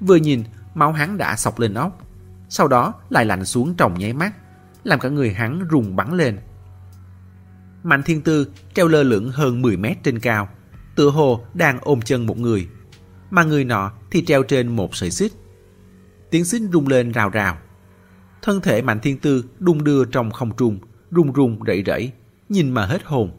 [0.00, 1.98] Vừa nhìn, máu hắn đã sọc lên óc,
[2.48, 4.32] sau đó lại lạnh xuống trong nháy mắt,
[4.84, 6.38] làm cả người hắn rùng bắn lên.
[7.82, 10.48] Mạnh Thiên Tư treo lơ lửng hơn 10 mét trên cao,
[10.94, 12.68] tựa hồ đang ôm chân một người,
[13.30, 15.32] mà người nọ thì treo trên một sợi xích
[16.30, 17.58] tiếng xích rung lên rào rào.
[18.42, 20.78] Thân thể Mạnh Thiên Tư đung đưa trong không trung,
[21.10, 22.12] rung rung rẩy rẩy,
[22.48, 23.30] nhìn mà hết hồn.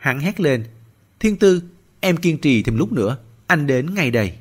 [0.00, 0.64] Hắn hét lên,
[1.20, 1.62] Thiên Tư,
[2.00, 4.38] em kiên trì thêm lúc nữa, anh đến ngay đây.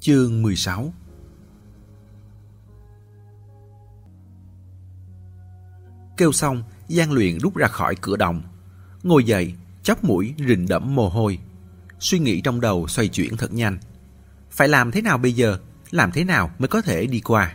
[0.00, 0.92] Chương 16
[6.16, 8.42] Kêu xong, Giang luyện rút ra khỏi cửa đồng,
[9.02, 11.38] Ngồi dậy, chóp mũi rình đẫm mồ hôi.
[12.00, 13.78] Suy nghĩ trong đầu xoay chuyển thật nhanh.
[14.50, 15.58] Phải làm thế nào bây giờ?
[15.90, 17.54] Làm thế nào mới có thể đi qua?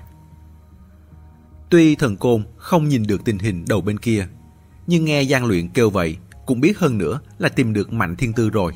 [1.69, 4.28] Tuy thần côn không nhìn được tình hình đầu bên kia,
[4.88, 8.34] nhưng nghe gian Luyện kêu vậy, cũng biết hơn nữa là tìm được Mạnh Thiên
[8.34, 8.74] Tư rồi.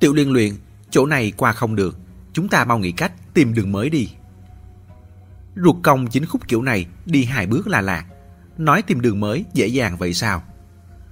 [0.00, 0.54] Tiểu liên luyện,
[0.90, 1.98] chỗ này qua không được,
[2.32, 4.08] chúng ta mau nghĩ cách tìm đường mới đi.
[5.56, 8.06] Ruột công chính khúc kiểu này đi hai bước là lạc,
[8.58, 10.42] nói tìm đường mới dễ dàng vậy sao?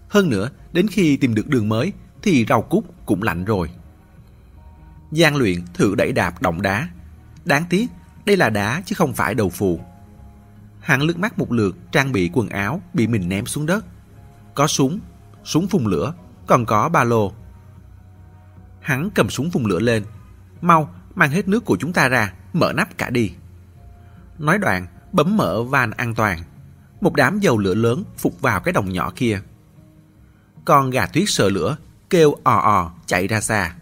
[0.08, 3.70] Hơn nữa, đến khi tìm được đường mới thì rau cúc cũng lạnh rồi.
[5.10, 6.88] Giang luyện thử đẩy đạp động đá.
[7.44, 7.86] Đáng tiếc,
[8.24, 9.80] đây là đá chứ không phải đầu phù.
[10.80, 13.84] Hắn lướt mắt một lượt trang bị quần áo bị mình ném xuống đất.
[14.54, 15.00] Có súng,
[15.44, 16.14] súng phun lửa,
[16.46, 17.32] còn có ba lô.
[18.80, 20.04] Hắn cầm súng phun lửa lên.
[20.60, 23.32] Mau, mang hết nước của chúng ta ra, mở nắp cả đi.
[24.38, 26.38] Nói đoạn, bấm mở van an toàn.
[27.00, 29.40] Một đám dầu lửa lớn phục vào cái đồng nhỏ kia.
[30.64, 31.76] Con gà tuyết sợ lửa,
[32.10, 33.74] kêu ò ò chạy ra xa.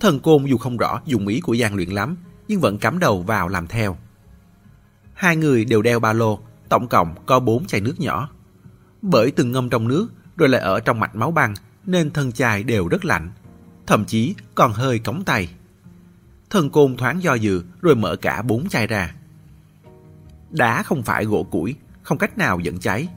[0.00, 2.16] Thần côn dù không rõ dùng ý của Giang Luyện lắm,
[2.48, 3.96] nhưng vẫn cắm đầu vào làm theo.
[5.14, 8.28] Hai người đều đeo ba lô, tổng cộng có bốn chai nước nhỏ.
[9.02, 11.54] Bởi từng ngâm trong nước rồi lại ở trong mạch máu băng
[11.86, 13.30] nên thân chai đều rất lạnh,
[13.86, 15.48] thậm chí còn hơi cống tay.
[16.50, 19.14] Thần côn thoáng do dự rồi mở cả bốn chai ra.
[20.50, 23.08] Đá không phải gỗ củi, không cách nào dẫn cháy.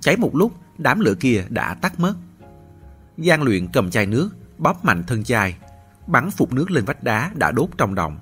[0.00, 2.14] Cháy một lúc, đám lửa kia đã tắt mất.
[3.18, 5.56] Giang luyện cầm chai nước, bóp mạnh thân chai,
[6.06, 8.18] bắn phục nước lên vách đá đã đốt trong đồng.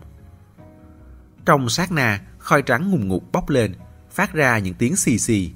[1.46, 3.74] Trong sát na, khói trắng ngùng ngục bốc lên,
[4.10, 5.52] phát ra những tiếng xì xì.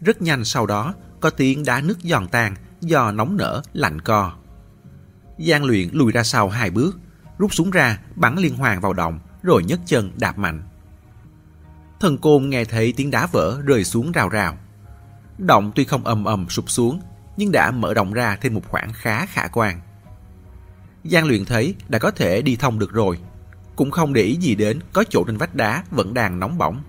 [0.00, 4.32] Rất nhanh sau đó, có tiếng đá nước giòn tan do nóng nở, lạnh co.
[5.38, 6.98] Giang luyện lùi ra sau hai bước,
[7.38, 10.62] rút súng ra, bắn liên hoàn vào động, rồi nhấc chân đạp mạnh.
[12.00, 14.56] Thần côn nghe thấy tiếng đá vỡ rơi xuống rào rào.
[15.38, 17.00] Động tuy không ầm ầm sụp xuống,
[17.36, 19.80] nhưng đã mở rộng ra thêm một khoảng khá khả quan.
[21.04, 23.18] Giang luyện thấy đã có thể đi thông được rồi,
[23.78, 26.82] cũng không để ý gì đến có chỗ trên vách đá vẫn đang nóng bỏng.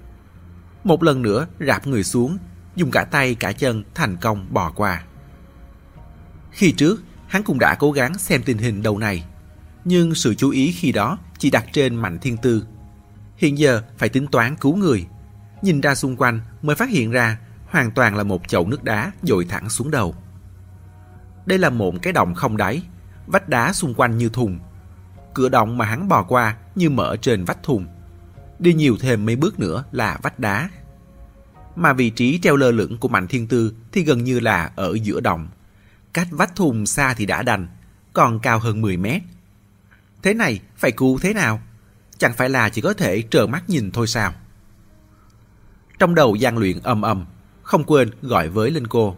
[0.83, 2.37] Một lần nữa rạp người xuống,
[2.75, 5.03] dùng cả tay cả chân thành công bò qua.
[6.51, 9.25] Khi trước, hắn cũng đã cố gắng xem tình hình đầu này,
[9.85, 12.65] nhưng sự chú ý khi đó chỉ đặt trên Mạnh Thiên Tư.
[13.37, 15.07] Hiện giờ phải tính toán cứu người.
[15.61, 19.11] Nhìn ra xung quanh mới phát hiện ra hoàn toàn là một chậu nước đá
[19.23, 20.15] dội thẳng xuống đầu.
[21.45, 22.83] Đây là một cái động không đáy,
[23.27, 24.59] vách đá xung quanh như thùng.
[25.33, 27.87] Cửa động mà hắn bò qua như mở trên vách thùng.
[28.59, 30.69] Đi nhiều thêm mấy bước nữa là vách đá.
[31.75, 34.97] Mà vị trí treo lơ lửng của Mạnh Thiên Tư thì gần như là ở
[35.03, 35.47] giữa động.
[36.13, 37.67] Cách vách thùng xa thì đã đành,
[38.13, 39.21] còn cao hơn 10 mét.
[40.23, 41.61] Thế này phải cứu thế nào?
[42.17, 44.33] Chẳng phải là chỉ có thể trợ mắt nhìn thôi sao?
[45.99, 47.25] Trong đầu gian luyện âm âm,
[47.63, 49.15] không quên gọi với linh cô.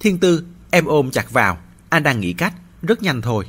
[0.00, 1.58] Thiên Tư, em ôm chặt vào,
[1.88, 3.46] anh đang nghĩ cách, rất nhanh thôi.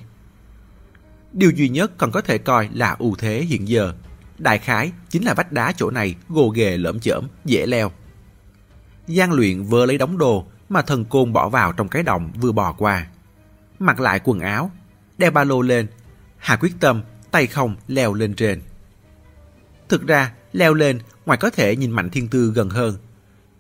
[1.38, 3.94] Điều duy nhất còn có thể coi là ưu thế hiện giờ.
[4.38, 7.92] Đại khái chính là vách đá chỗ này gồ ghề lởm chởm, dễ leo.
[9.08, 12.52] Giang luyện vừa lấy đống đồ mà thần côn bỏ vào trong cái đồng vừa
[12.52, 13.08] bò qua.
[13.80, 14.72] Mặc lại quần áo,
[15.18, 15.88] đeo ba lô lên,
[16.38, 18.62] Hà quyết tâm tay không leo lên trên.
[19.90, 22.98] Thực ra, leo lên ngoài có thể nhìn Mạnh Thiên Tư gần hơn.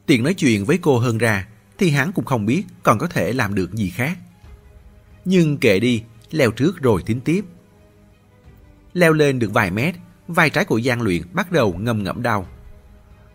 [0.05, 3.33] Tiện nói chuyện với cô hơn ra, thì hắn cũng không biết còn có thể
[3.33, 4.17] làm được gì khác.
[5.25, 7.45] Nhưng kệ đi, leo trước rồi tính tiếp.
[8.97, 9.95] Leo lên được vài mét,
[10.27, 12.47] vai trái của Giang Luyện bắt đầu ngâm ngẫm đau.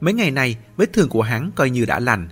[0.00, 2.28] Mấy ngày nay, vết thương của hắn coi như đã lành.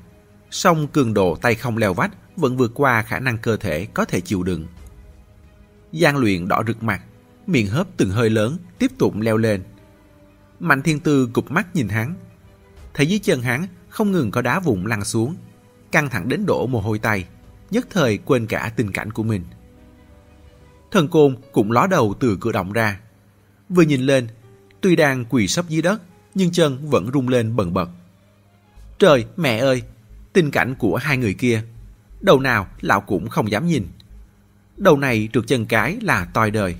[0.50, 4.04] Song cường độ tay không leo vách vẫn vượt qua khả năng cơ thể có
[4.04, 4.66] thể chịu đựng.
[5.92, 7.02] Giang Luyện đỏ rực mặt,
[7.46, 9.62] miệng hớp từng hơi lớn, tiếp tục leo lên.
[10.60, 12.14] Mạnh Thiên Tư cụp mắt nhìn hắn.
[12.94, 15.36] Thấy dưới chân hắn không ngừng có đá vụn lăn xuống,
[15.92, 17.26] căng thẳng đến đổ mồ hôi tay,
[17.70, 19.44] nhất thời quên cả tình cảnh của mình.
[20.90, 23.00] Thần côn cũng ló đầu từ cửa động ra.
[23.70, 24.28] Vừa nhìn lên,
[24.80, 26.02] tuy đang quỳ sấp dưới đất,
[26.34, 27.90] nhưng chân vẫn rung lên bần bật.
[28.98, 29.82] Trời, mẹ ơi!
[30.32, 31.62] Tình cảnh của hai người kia,
[32.20, 33.86] đầu nào lão cũng không dám nhìn.
[34.76, 36.76] Đầu này trượt chân cái là toi đời.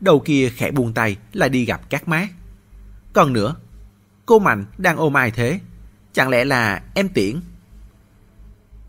[0.00, 2.28] Đầu kia khẽ buông tay là đi gặp các mát.
[3.12, 3.56] Còn nữa,
[4.26, 5.60] cô Mạnh đang ôm ai thế?
[6.12, 7.40] Chẳng lẽ là em Tiễn?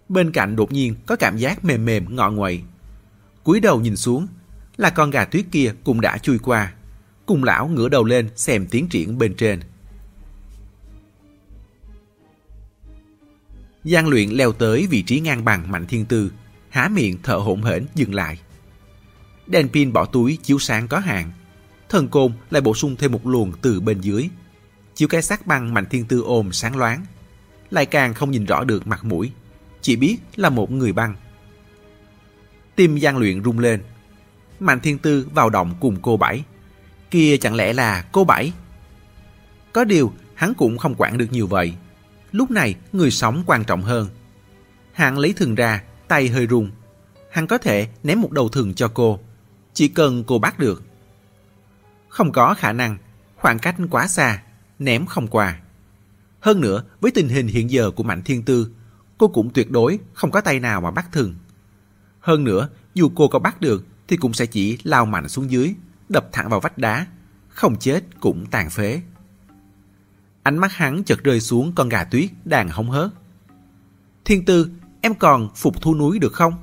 [0.09, 2.61] Bên cạnh đột nhiên có cảm giác mềm mềm ngọ nguậy.
[3.43, 4.27] cúi đầu nhìn xuống,
[4.77, 6.73] là con gà tuyết kia cũng đã chui qua.
[7.33, 9.59] Cùng lão ngửa đầu lên xem tiến triển bên trên.
[13.83, 16.31] Giang luyện leo tới vị trí ngang bằng Mạnh Thiên Tư,
[16.69, 18.39] há miệng thở hổn hển dừng lại.
[19.47, 21.31] Đèn pin bỏ túi chiếu sáng có hạn.
[21.89, 24.29] Thần côn lại bổ sung thêm một luồng từ bên dưới.
[24.95, 27.05] Chiếu cái xác băng Mạnh Thiên Tư ôm sáng loáng.
[27.69, 29.31] Lại càng không nhìn rõ được mặt mũi.
[29.81, 31.15] Chỉ biết là một người băng.
[32.75, 33.81] Tim Giang luyện rung lên.
[34.59, 36.43] Mạnh Thiên Tư vào động cùng cô Bảy.
[37.13, 38.53] Kia chẳng lẽ là cô Bảy?
[39.73, 41.73] Có điều hắn cũng không quản được nhiều vậy.
[42.31, 44.07] Lúc này người sống quan trọng hơn.
[44.91, 46.71] Hắn lấy thường ra, tay hơi rung.
[47.31, 49.19] Hắn có thể ném một đầu thường cho cô.
[49.73, 50.83] Chỉ cần cô bắt được.
[52.09, 52.97] Không có khả năng,
[53.35, 54.43] khoảng cách quá xa,
[54.79, 55.59] ném không qua.
[56.39, 58.71] Hơn nữa, với tình hình hiện giờ của Mạnh Thiên Tư,
[59.17, 61.35] cô cũng tuyệt đối không có tay nào mà bắt thường.
[62.19, 65.75] Hơn nữa, dù cô có bắt được thì cũng sẽ chỉ lao mạnh xuống dưới,
[66.13, 67.05] đập thẳng vào vách đá,
[67.49, 69.01] không chết cũng tàn phế.
[70.43, 73.11] Ánh mắt hắn chợt rơi xuống con gà tuyết đang hóng hớt.
[74.25, 74.71] Thiên Tư,
[75.01, 76.53] em còn phục thu núi được không?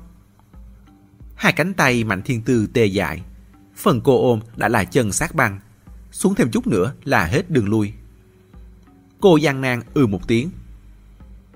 [1.35, 3.23] Hai cánh tay Mạnh Thiên Tư tê dại.
[3.75, 5.59] Phần cô ôm đã là chân sát băng.
[6.11, 7.93] Xuống thêm chút nữa là hết đường lui.
[9.21, 10.49] Cô gian nan ừ một tiếng.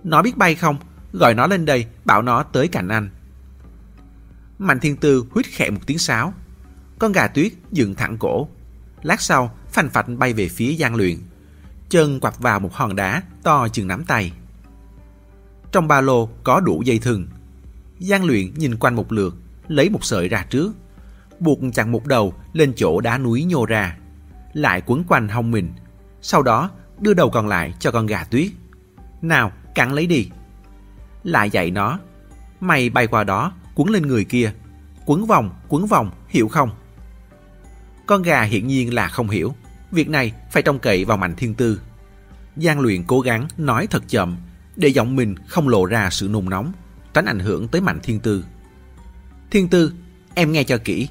[0.04, 0.78] Nó biết bay không?
[1.14, 3.10] Gọi nó lên đây, bảo nó tới cạnh anh.
[4.60, 6.34] Mạnh Thiên Tư huyết khẽ một tiếng sáo
[7.00, 8.48] con gà tuyết dựng thẳng cổ.
[9.02, 11.18] Lát sau, phành phạch bay về phía gian Luyện.
[11.90, 14.32] Chân quặp vào một hòn đá to chừng nắm tay.
[15.72, 17.28] Trong ba lô có đủ dây thừng.
[18.00, 19.36] gian Luyện nhìn quanh một lượt,
[19.68, 20.74] lấy một sợi ra trước.
[21.40, 23.98] Buộc chặn một đầu lên chỗ đá núi nhô ra.
[24.54, 25.74] Lại quấn quanh hông mình.
[26.22, 28.52] Sau đó đưa đầu còn lại cho con gà tuyết.
[29.22, 30.30] Nào, cắn lấy đi.
[31.24, 32.00] Lại dạy nó.
[32.60, 34.54] Mày bay qua đó, quấn lên người kia.
[35.06, 36.70] Quấn vòng, quấn vòng, hiểu không?
[38.06, 39.56] Con gà hiển nhiên là không hiểu.
[39.92, 41.82] Việc này phải trông cậy vào Mạnh Thiên Tư.
[42.56, 44.38] Giang luyện cố gắng nói thật chậm
[44.76, 46.72] để giọng mình không lộ ra sự nôn nóng,
[47.14, 48.46] tránh ảnh hưởng tới Mạnh Thiên Tư.
[49.52, 49.94] Thiên Tư,
[50.34, 51.08] em nghe cho kỹ.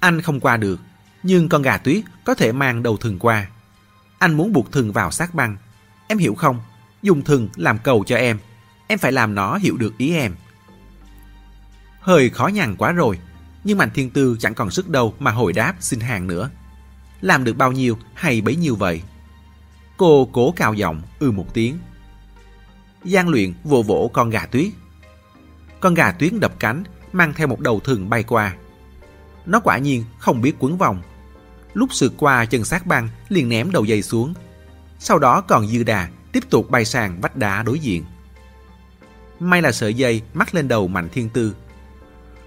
[0.00, 0.80] Anh không qua được,
[1.22, 3.46] nhưng con gà tuyết có thể mang đầu thừng qua.
[4.18, 5.56] Anh muốn buộc thừng vào sát băng.
[6.08, 6.60] Em hiểu không?
[7.02, 8.38] Dùng thừng làm cầu cho em.
[8.86, 10.34] Em phải làm nó hiểu được ý em.
[12.00, 13.18] Hơi khó nhằn quá rồi,
[13.64, 16.50] nhưng Mạnh Thiên Tư chẳng còn sức đâu mà hồi đáp xin hàng nữa.
[17.20, 19.02] Làm được bao nhiêu hay bấy nhiêu vậy?
[19.96, 21.78] Cô cố cao giọng ư một tiếng.
[23.04, 24.72] Giang luyện vỗ vỗ con gà tuyết.
[25.80, 28.56] Con gà tuyết đập cánh, mang theo một đầu thừng bay qua.
[29.46, 31.02] Nó quả nhiên không biết quấn vòng.
[31.74, 34.34] Lúc sượt qua chân sát băng liền ném đầu dây xuống.
[34.98, 38.04] Sau đó còn dư đà tiếp tục bay sang vách đá đối diện.
[39.40, 41.54] May là sợi dây mắc lên đầu Mạnh Thiên Tư.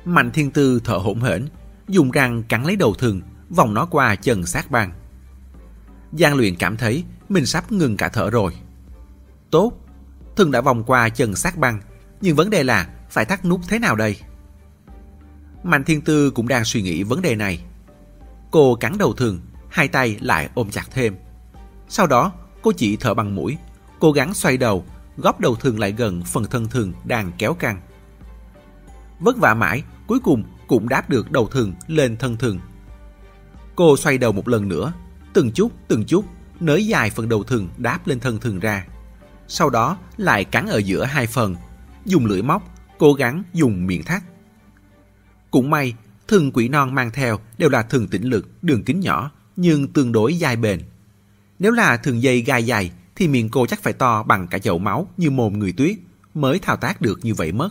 [0.05, 1.45] Mạnh Thiên Tư thở hổn hển,
[1.87, 4.91] dùng răng cắn lấy đầu thừng, vòng nó qua chân sát băng.
[6.11, 8.53] Giang luyện cảm thấy mình sắp ngừng cả thở rồi.
[9.51, 9.73] Tốt,
[10.35, 11.81] thừng đã vòng qua chân sát băng,
[12.21, 14.17] nhưng vấn đề là phải thắt nút thế nào đây?
[15.63, 17.63] Mạnh Thiên Tư cũng đang suy nghĩ vấn đề này.
[18.51, 19.39] Cô cắn đầu thừng,
[19.69, 21.15] hai tay lại ôm chặt thêm.
[21.89, 23.57] Sau đó, cô chỉ thở bằng mũi,
[23.99, 24.85] cố gắng xoay đầu,
[25.17, 27.81] góp đầu thừng lại gần phần thân thừng đang kéo căng.
[29.19, 32.59] Vất vả mãi, cuối cùng cũng đáp được đầu thừng lên thân thừng.
[33.75, 34.93] Cô xoay đầu một lần nữa,
[35.33, 36.25] từng chút từng chút
[36.59, 38.85] nới dài phần đầu thừng đáp lên thân thừng ra.
[39.47, 41.55] Sau đó lại cắn ở giữa hai phần,
[42.05, 42.63] dùng lưỡi móc,
[42.97, 44.23] cố gắng dùng miệng thắt.
[45.51, 45.95] Cũng may,
[46.27, 50.11] thừng quỷ non mang theo đều là thừng tĩnh lực, đường kính nhỏ, nhưng tương
[50.11, 50.81] đối dài bền.
[51.59, 54.79] Nếu là thừng dây gai dài, thì miệng cô chắc phải to bằng cả chậu
[54.79, 55.97] máu như mồm người tuyết,
[56.33, 57.69] mới thao tác được như vậy mất.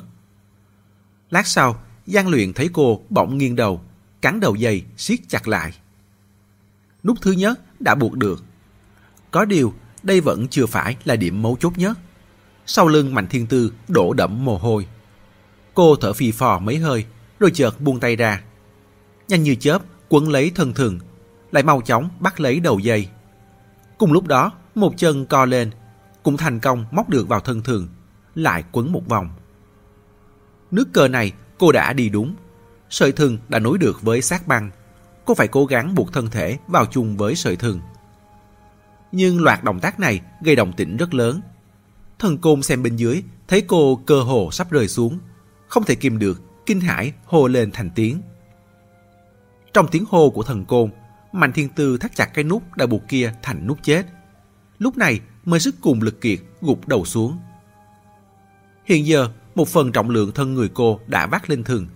[1.34, 3.80] Lát sau, Giang Luyện thấy cô bỗng nghiêng đầu,
[4.20, 5.72] cắn đầu dây, siết chặt lại.
[7.04, 8.44] Nút thứ nhất đã buộc được.
[9.30, 11.98] Có điều, đây vẫn chưa phải là điểm mấu chốt nhất.
[12.66, 14.86] Sau lưng Mạnh Thiên Tư đổ đẫm mồ hôi.
[15.74, 17.04] Cô thở phì phò mấy hơi,
[17.40, 18.42] rồi chợt buông tay ra.
[19.28, 20.98] Nhanh như chớp, quấn lấy thân thường,
[21.52, 23.08] lại mau chóng bắt lấy đầu dây.
[23.98, 25.70] Cùng lúc đó, một chân co lên,
[26.22, 27.88] cũng thành công móc được vào thân thường,
[28.34, 29.30] lại quấn một vòng.
[30.74, 32.34] Nước cờ này cô đã đi đúng.
[32.90, 34.70] Sợi thừng đã nối được với xác băng.
[35.24, 37.80] Cô phải cố gắng buộc thân thể vào chung với sợi thừng.
[39.12, 41.40] Nhưng loạt động tác này gây động tĩnh rất lớn.
[42.18, 45.18] Thần côn xem bên dưới, thấy cô cơ hồ sắp rơi xuống.
[45.68, 48.22] Không thể kìm được, kinh hãi hô lên thành tiếng.
[49.72, 50.90] Trong tiếng hô của thần côn,
[51.32, 54.06] Mạnh Thiên Tư thắt chặt cái nút đã buộc kia thành nút chết.
[54.78, 57.38] Lúc này mới sức cùng lực kiệt gục đầu xuống.
[58.84, 61.86] Hiện giờ, một phần trọng lượng thân người cô đã vác lên thường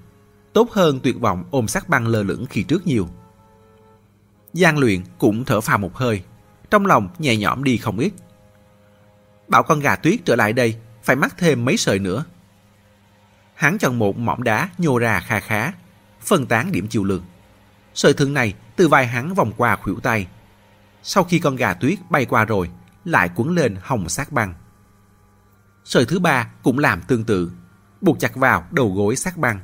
[0.52, 3.08] Tốt hơn tuyệt vọng ôm sát băng lơ lửng khi trước nhiều.
[4.52, 6.22] Giang luyện cũng thở phào một hơi,
[6.70, 8.12] trong lòng nhẹ nhõm đi không ít.
[9.48, 12.24] Bảo con gà tuyết trở lại đây, phải mắc thêm mấy sợi nữa.
[13.54, 15.72] Hắn chọn một mỏm đá nhô ra kha khá,
[16.20, 17.22] phân tán điểm chịu lực.
[17.94, 20.26] Sợi thương này từ vai hắn vòng qua khuỷu tay.
[21.02, 22.70] Sau khi con gà tuyết bay qua rồi,
[23.04, 24.54] lại cuốn lên hồng sát băng.
[25.88, 27.50] Sợi thứ ba cũng làm tương tự,
[28.00, 29.60] buộc chặt vào đầu gối sát băng.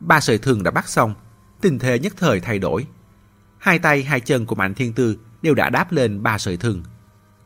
[0.00, 1.14] Ba sợi thường đã bắt xong,
[1.60, 2.86] tình thế nhất thời thay đổi.
[3.58, 6.82] Hai tay hai chân của Mạnh Thiên Tư đều đã đáp lên ba sợi thừng.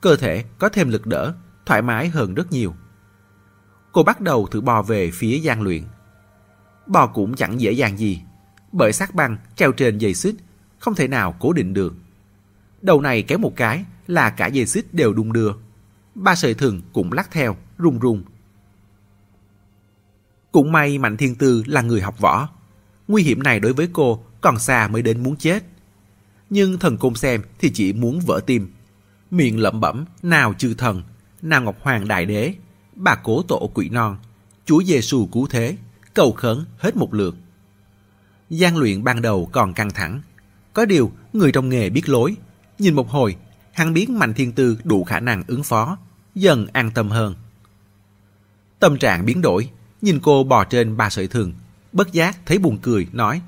[0.01, 1.35] Cơ thể có thêm lực đỡ,
[1.67, 2.75] thoải mái hơn rất nhiều.
[3.93, 5.85] Cô bắt đầu thử bò về phía gian luyện.
[6.87, 8.23] Bò cũng chẳng dễ dàng gì,
[8.73, 10.35] bởi sát băng treo trên dây xích,
[10.79, 11.95] không thể nào cố định được.
[12.83, 15.53] Đầu này kéo một cái là cả dây xích đều đung đưa
[16.19, 18.23] ba sợi thừng cũng lắc theo, rung rung.
[20.53, 22.49] Cũng may Mạnh Thiên Tư là người học võ.
[23.09, 25.65] Nguy hiểm này đối với cô còn xa mới đến muốn chết.
[26.51, 28.73] Nhưng thần côn xem thì chỉ muốn vỡ tim.
[29.31, 31.03] Miệng lẩm bẩm nào chư thần,
[31.43, 32.55] nào Ngọc Hoàng Đại Đế,
[32.95, 34.19] bà cố tổ quỷ non,
[34.65, 35.77] Chúa Giêsu cứu thế,
[36.15, 37.37] cầu khấn hết một lượt.
[38.51, 40.21] gian luyện ban đầu còn căng thẳng.
[40.73, 42.37] Có điều, người trong nghề biết lối.
[42.79, 43.37] Nhìn một hồi,
[43.73, 45.99] hắn biết Mạnh Thiên Tư đủ khả năng ứng phó,
[46.41, 47.35] dần an tâm hơn.
[48.79, 49.71] Tâm trạng biến đổi,
[50.03, 51.53] nhìn cô bò trên ba sợi thường
[51.93, 53.41] bất giác thấy buồn cười, nói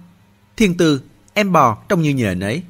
[0.56, 1.00] Thiên Tư,
[1.34, 2.62] Em bò trông như nhện ấy.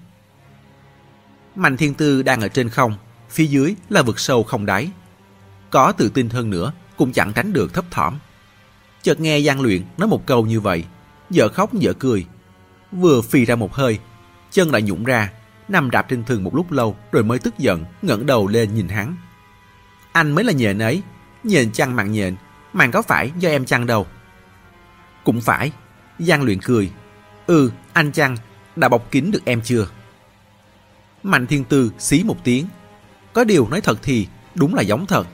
[1.54, 2.94] Mạnh thiên tư đang ở trên không,
[3.30, 4.90] phía dưới là vực sâu không đáy.
[5.70, 8.18] Có tự tin hơn nữa, cũng chẳng tránh được thấp thỏm.
[9.02, 10.84] Chợt nghe Giang Luyện nói một câu như vậy,
[11.30, 12.26] dở khóc dở cười.
[12.92, 13.98] Vừa phì ra một hơi,
[14.50, 15.32] chân lại nhũng ra,
[15.68, 18.88] nằm đạp trên thường một lúc lâu rồi mới tức giận, ngẩng đầu lên nhìn
[18.88, 19.16] hắn.
[20.12, 21.02] Anh mới là nhện ấy,
[21.44, 22.36] nhện chăng mặn nhện,
[22.72, 24.06] mặn có phải do em chăng đâu.
[25.24, 25.72] Cũng phải,
[26.18, 26.90] Giang Luyện cười.
[27.46, 28.36] Ừ, anh chăng,
[28.76, 29.88] đã bọc kín được em chưa?
[31.22, 32.66] Mạnh Thiên Tư xí một tiếng.
[33.32, 35.26] Có điều nói thật thì đúng là giống thật.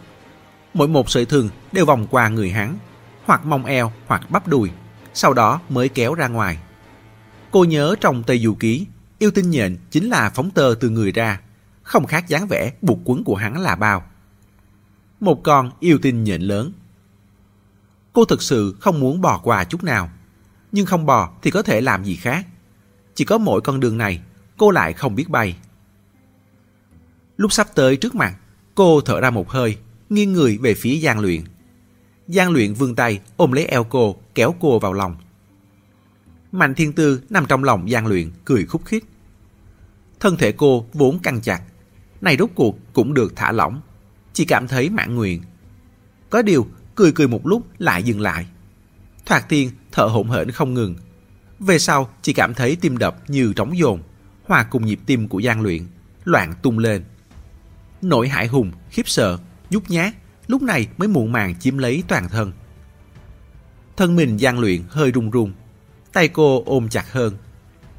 [0.75, 2.79] Mỗi một sợi thừng đều vòng qua người hắn,
[3.25, 4.71] hoặc mông eo hoặc bắp đùi,
[5.15, 6.59] sau đó mới kéo ra ngoài.
[7.51, 8.87] Cô nhớ trong Tây Du Ký,
[9.19, 11.41] yêu tinh nhện chính là phóng tơ từ người ra,
[11.83, 14.05] không khác dáng vẻ buộc quấn của hắn là bao.
[15.21, 16.73] Một con yêu tinh nhện lớn.
[18.13, 20.11] Cô thực sự không muốn bò qua chút nào,
[20.73, 22.47] nhưng không bò thì có thể làm gì khác.
[23.15, 24.21] Chỉ có mỗi con đường này,
[24.57, 25.57] cô lại không biết bay.
[27.37, 28.37] Lúc sắp tới trước mặt,
[28.75, 29.77] cô thở ra một hơi,
[30.11, 31.41] nghiêng người về phía gian Luyện.
[32.29, 35.17] gian Luyện vươn tay ôm lấy eo cô, kéo cô vào lòng.
[36.53, 39.05] Mạnh Thiên Tư nằm trong lòng gian Luyện, cười khúc khích.
[40.21, 41.63] Thân thể cô vốn căng chặt,
[42.21, 43.81] này rốt cuộc cũng được thả lỏng,
[44.37, 45.43] chỉ cảm thấy mãn nguyện.
[46.31, 48.47] Có điều, cười cười một lúc lại dừng lại.
[49.27, 50.95] Thoạt tiên thở hổn hển không ngừng.
[51.59, 54.03] Về sau chỉ cảm thấy tim đập như trống dồn,
[54.45, 55.83] hòa cùng nhịp tim của gian Luyện,
[56.25, 57.05] loạn tung lên.
[58.03, 59.39] Nỗi hải hùng, khiếp sợ,
[59.71, 60.15] nhút nhát,
[60.47, 62.53] lúc này mới muộn màng chiếm lấy toàn thân.
[63.97, 65.53] Thân mình gian Luyện hơi run run,
[66.13, 67.37] tay cô ôm chặt hơn.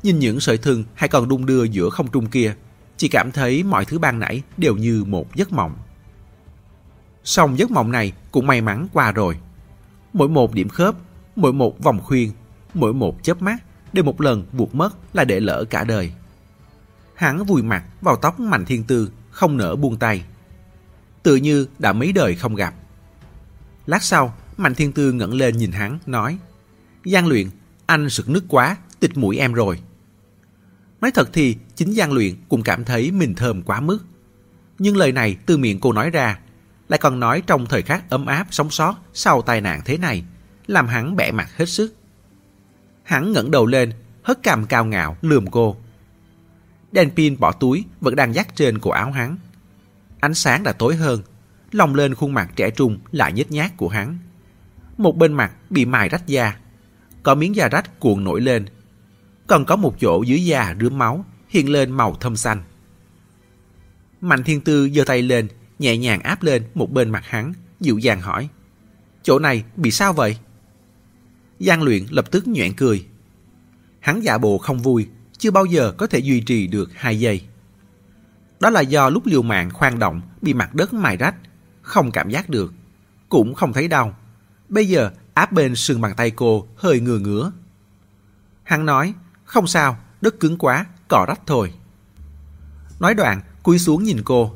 [0.03, 2.55] Nhìn những sợi thừng hay còn đung đưa giữa không trung kia,
[2.97, 5.75] chỉ cảm thấy mọi thứ ban nãy đều như một giấc mộng.
[7.27, 9.37] Xong giấc mộng này cũng may mắn qua rồi.
[10.13, 10.95] Mỗi một điểm khớp,
[11.35, 12.31] mỗi một vòng khuyên,
[12.73, 13.57] mỗi một chớp mắt
[13.93, 16.11] đều một lần buộc mất là để lỡ cả đời.
[17.15, 20.25] Hắn vùi mặt vào tóc Mạnh Thiên Tư, không nỡ buông tay.
[21.23, 22.73] Tự như đã mấy đời không gặp.
[23.85, 26.37] Lát sau, Mạnh Thiên Tư ngẩng lên nhìn hắn, nói
[27.05, 27.47] Giang luyện,
[27.85, 29.79] anh sực nước quá, tịch mũi em rồi.
[31.01, 33.99] Nói thật thì, chính Giang luyện cũng cảm thấy mình thơm quá mức.
[34.79, 36.39] Nhưng lời này từ miệng cô nói ra,
[36.89, 40.23] lại còn nói trong thời khắc ấm áp sống sót sau tai nạn thế này,
[40.67, 41.95] làm hắn bẻ mặt hết sức.
[43.03, 45.77] Hắn ngẩng đầu lên, hất cằm cao ngạo lườm cô.
[46.91, 49.37] Đèn pin bỏ túi vẫn đang dắt trên cổ áo hắn.
[50.19, 51.21] Ánh sáng đã tối hơn,
[51.71, 54.17] lòng lên khuôn mặt trẻ trung lại nhếch nhác của hắn.
[54.97, 56.57] Một bên mặt bị mài rách da,
[57.23, 58.65] có miếng da rách cuộn nổi lên.
[59.47, 62.63] Còn có một chỗ dưới da rướm máu, hiện lên màu thâm xanh.
[64.21, 65.47] Mạnh thiên tư giơ tay lên,
[65.79, 68.49] nhẹ nhàng áp lên một bên mặt hắn, dịu dàng hỏi.
[69.23, 70.37] Chỗ này bị sao vậy?
[71.59, 73.05] Giang luyện lập tức nhoẹn cười.
[73.99, 77.41] Hắn giả bộ không vui, chưa bao giờ có thể duy trì được hai giây.
[78.59, 81.35] Đó là do lúc liều mạng khoan động bị mặt đất mài rách,
[81.81, 82.73] không cảm giác được,
[83.29, 84.17] cũng không thấy đau.
[84.69, 87.51] Bây giờ áp bên sườn bàn tay cô hơi ngừa ngứa.
[88.63, 89.13] Hắn nói,
[89.43, 91.73] không sao, đất cứng quá, cỏ rách thôi.
[92.99, 94.55] Nói đoạn, cúi xuống nhìn cô.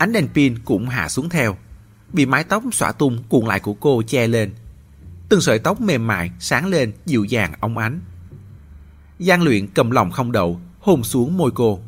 [0.00, 1.56] Ánh đèn pin cũng hạ xuống theo.
[2.12, 4.52] Bị mái tóc xõa tung cuộn lại của cô che lên.
[5.28, 8.00] Từng sợi tóc mềm mại sáng lên dịu dàng óng ánh.
[9.18, 11.80] Giang luyện cầm lòng không đậu, hôn xuống môi cô.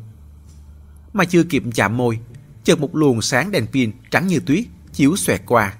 [1.13, 2.19] Mà chưa kịp chạm môi,
[2.63, 5.73] chợt một luồng sáng đèn pin trắng như tuyết chiếu xoẹt qua.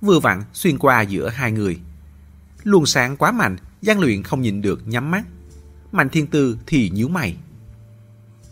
[0.00, 1.78] Vừa vặn xuyên qua giữa hai người.
[2.62, 5.24] Luồng sáng quá mạnh, Giang luyện không nhìn được nhắm mắt.
[5.92, 7.36] Mạnh thiên tư thì nhíu mày.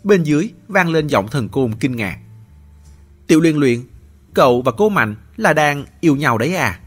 [0.03, 2.19] Bên dưới vang lên giọng thần côn kinh ngạc.
[3.27, 3.83] Tiểu liên luyện,
[4.33, 6.79] cậu và cô Mạnh là đang yêu nhau đấy à?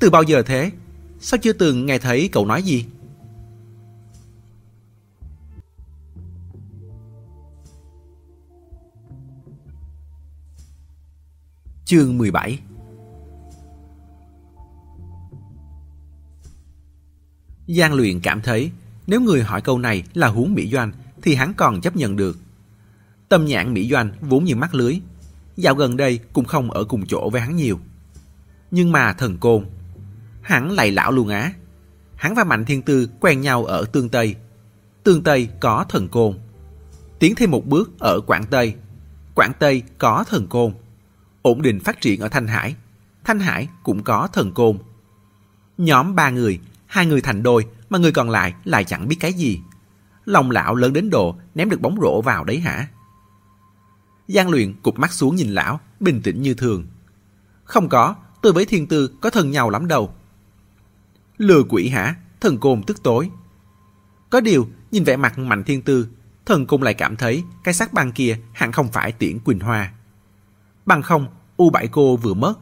[0.00, 0.70] Từ bao giờ thế?
[1.20, 2.86] Sao chưa từng nghe thấy cậu nói gì?
[11.84, 12.58] Chương 17
[17.68, 18.70] Giang luyện cảm thấy
[19.06, 20.92] nếu người hỏi câu này là huống Mỹ Doanh
[21.22, 22.38] thì hắn còn chấp nhận được.
[23.28, 25.00] Tâm nhãn Mỹ Doanh vốn như mắt lưới.
[25.56, 27.80] Dạo gần đây cũng không ở cùng chỗ với hắn nhiều.
[28.70, 29.66] Nhưng mà thần côn,
[30.42, 31.52] hắn lại lão luôn á.
[32.16, 34.34] Hắn và Mạnh Thiên Tư quen nhau ở Tương Tây.
[35.02, 36.38] Tương Tây có thần côn.
[37.18, 38.74] Tiến thêm một bước ở Quảng Tây.
[39.34, 40.74] Quảng Tây có thần côn
[41.44, 42.76] ổn định phát triển ở Thanh Hải.
[43.24, 44.78] Thanh Hải cũng có thần côn.
[45.78, 49.32] Nhóm ba người, hai người thành đôi mà người còn lại lại chẳng biết cái
[49.32, 49.60] gì.
[50.24, 52.88] Lòng lão lớn đến độ ném được bóng rổ vào đấy hả?
[54.28, 56.86] Giang luyện cụp mắt xuống nhìn lão, bình tĩnh như thường.
[57.64, 60.14] Không có, tôi với thiên tư có thân nhau lắm đâu.
[61.38, 62.14] Lừa quỷ hả?
[62.40, 63.30] Thần côn tức tối.
[64.30, 66.08] Có điều, nhìn vẻ mặt Mạnh Thiên Tư,
[66.46, 69.92] thần cung lại cảm thấy cái xác băng kia hẳn không phải tiễn Quỳnh Hoa.
[70.86, 72.54] Bằng không, U Bảy cô vừa mất,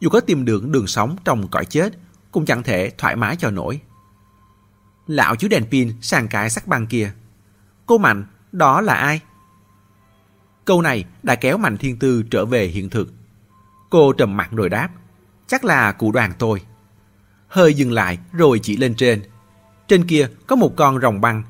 [0.00, 1.98] dù có tìm được đường sống trong cõi chết,
[2.30, 3.80] cũng chẳng thể thoải mái cho nổi.
[5.06, 7.12] Lão chiếu đèn pin sang cái sắc băng kia.
[7.86, 9.20] Cô Mạnh, đó là ai?
[10.70, 13.12] Câu này đã kéo Mạnh Thiên Tư trở về hiện thực.
[13.90, 14.88] Cô trầm mặt rồi đáp,
[15.46, 16.62] chắc là cụ đoàn tôi.
[17.48, 19.22] Hơi dừng lại rồi chỉ lên trên.
[19.88, 21.42] Trên kia có một con rồng băng.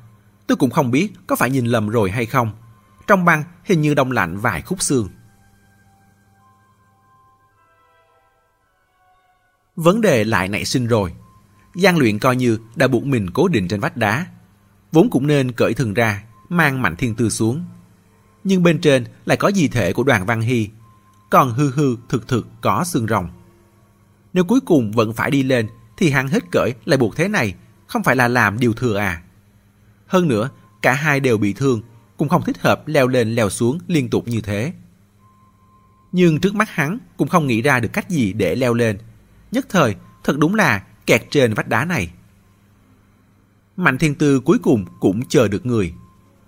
[0.47, 2.53] Tôi cũng không biết có phải nhìn lầm rồi hay không.
[3.07, 5.09] Trong băng hình như đông lạnh vài khúc xương.
[9.77, 11.15] Vấn đề lại nảy sinh rồi.
[11.75, 14.27] Giang luyện coi như đã buộc mình cố định trên vách đá.
[14.93, 17.65] Vốn cũng nên cởi thừng ra, mang mạnh thiên tư xuống.
[18.45, 20.69] Nhưng bên trên lại có di thể của đoàn Văn Hy.
[21.31, 23.29] Còn hư hư thực thực có xương rồng.
[24.33, 27.55] Nếu cuối cùng vẫn phải đi lên thì hắn hết cởi lại buộc thế này,
[27.87, 29.23] không phải là làm điều thừa à.
[30.07, 30.51] Hơn nữa,
[30.83, 31.83] cả hai đều bị thương,
[32.17, 34.73] cũng không thích hợp leo lên leo xuống liên tục như thế.
[36.13, 38.99] Nhưng trước mắt hắn cũng không nghĩ ra được cách gì để leo lên.
[39.53, 42.11] Nhất thời, thật đúng là kẹt trên vách đá này.
[43.77, 45.95] Mạnh thiên tư cuối cùng cũng chờ được người.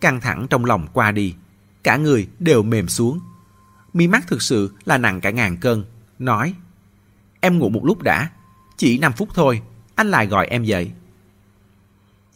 [0.01, 1.34] Căng thẳng trong lòng qua đi.
[1.83, 3.20] Cả người đều mềm xuống.
[3.93, 5.85] Mi mắt thực sự là nặng cả ngàn cân.
[6.18, 6.55] Nói,
[7.41, 8.30] em ngủ một lúc đã.
[8.76, 9.62] Chỉ 5 phút thôi,
[9.95, 10.93] anh lại gọi em dậy.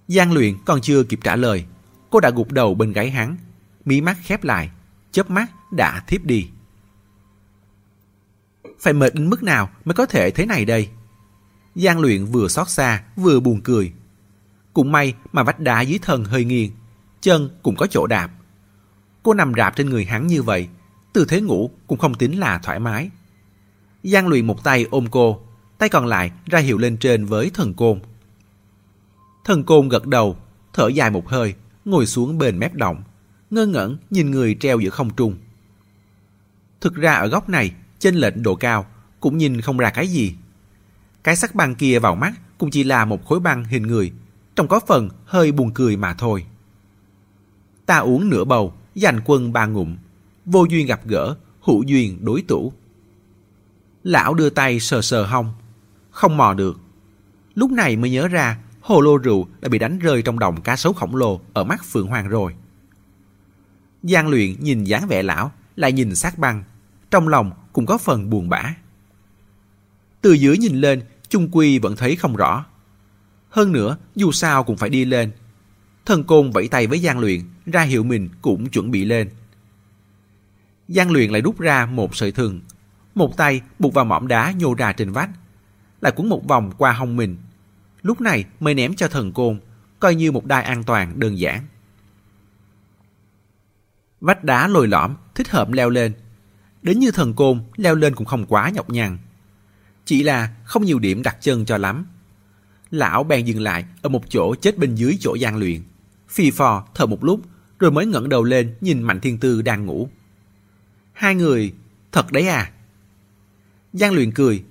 [0.08, 1.64] Giang luyện còn chưa kịp trả lời.
[2.10, 3.36] Cô đã gục đầu bên gáy hắn.
[3.84, 4.70] Mí mắt khép lại,
[5.12, 6.48] chớp mắt đã thiếp đi.
[8.80, 10.88] Phải mệt đến mức nào mới có thể thế này đây?
[11.74, 13.92] Giang luyện vừa xót xa, vừa buồn cười.
[14.72, 16.70] Cũng may mà vách đá dưới thân hơi nghiêng,
[17.20, 18.30] chân cũng có chỗ đạp.
[19.26, 20.68] Cô nằm rạp trên người hắn như vậy,
[21.12, 23.10] tư thế ngủ cũng không tính là thoải mái.
[24.02, 25.40] Giang luyện một tay ôm cô,
[25.78, 28.00] tay còn lại ra hiệu lên trên với thần côn.
[29.44, 30.36] Thần côn gật đầu,
[30.72, 31.54] thở dài một hơi,
[31.84, 33.02] ngồi xuống bên mép động,
[33.50, 35.36] ngơ ngẩn nhìn người treo giữa không trung.
[36.80, 38.86] Thực ra ở góc này, trên lệnh độ cao,
[39.20, 40.34] cũng nhìn không ra cái gì.
[41.22, 44.12] Cái sắc băng kia vào mắt cũng chỉ là một khối băng hình người,
[44.56, 46.46] trông có phần hơi buồn cười mà thôi.
[47.86, 49.96] Ta uống nửa bầu, dành quân ba ngụm,
[50.44, 52.72] vô duyên gặp gỡ, hữu duyên đối tủ.
[54.04, 55.54] Lão đưa tay sờ sờ hông,
[56.10, 56.80] không mò được.
[57.54, 60.76] Lúc này mới nhớ ra hồ lô rượu đã bị đánh rơi trong đồng cá
[60.76, 62.54] sấu khổng lồ ở mắt Phượng Hoàng rồi.
[64.02, 66.64] Giang luyện nhìn dáng vẻ lão, lại nhìn sát băng,
[67.10, 68.74] trong lòng cũng có phần buồn bã.
[70.20, 72.64] Từ dưới nhìn lên, chung quy vẫn thấy không rõ.
[73.50, 75.32] Hơn nữa, dù sao cũng phải đi lên.
[76.06, 79.30] Thần côn vẫy tay với Giang Luyện, ra hiệu mình cũng chuẩn bị lên.
[80.88, 82.60] Giang Luyện lại rút ra một sợi thừng.
[83.14, 85.30] Một tay buộc vào mỏm đá nhô ra trên vách.
[86.00, 87.36] Lại cuốn một vòng qua hông mình.
[88.02, 89.60] Lúc này mới ném cho thần côn,
[90.00, 91.62] coi như một đai an toàn đơn giản.
[94.20, 96.12] Vách đá lồi lõm, thích hợp leo lên.
[96.82, 99.18] Đến như thần côn, leo lên cũng không quá nhọc nhằn.
[100.04, 102.06] Chỉ là không nhiều điểm đặt chân cho lắm.
[102.90, 105.82] Lão bèn dừng lại ở một chỗ chết bên dưới chỗ gian luyện.
[106.28, 107.40] Phi phò thở một lúc
[107.78, 110.08] rồi mới ngẩng đầu lên nhìn Mạnh Thiên Tư đang ngủ.
[111.12, 111.72] Hai người,
[112.12, 112.72] thật đấy à?
[113.92, 114.64] Giang luyện cười.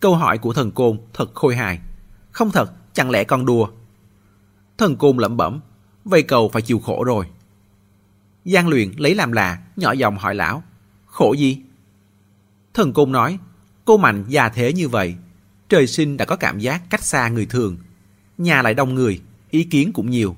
[0.00, 1.78] Câu hỏi của thần côn thật khôi hài.
[2.32, 3.68] Không thật, chẳng lẽ con đùa?
[4.78, 5.60] Thần côn lẩm bẩm.
[6.04, 7.26] Vây cầu phải chịu khổ rồi.
[8.44, 10.62] Giang luyện lấy làm lạ, nhỏ giọng hỏi lão.
[11.06, 11.62] Khổ gì?
[12.74, 13.38] Thần côn nói.
[13.84, 15.14] Cô Mạnh già thế như vậy,
[15.68, 17.76] trời sinh đã có cảm giác cách xa người thường.
[18.38, 20.36] Nhà lại đông người, ý kiến cũng nhiều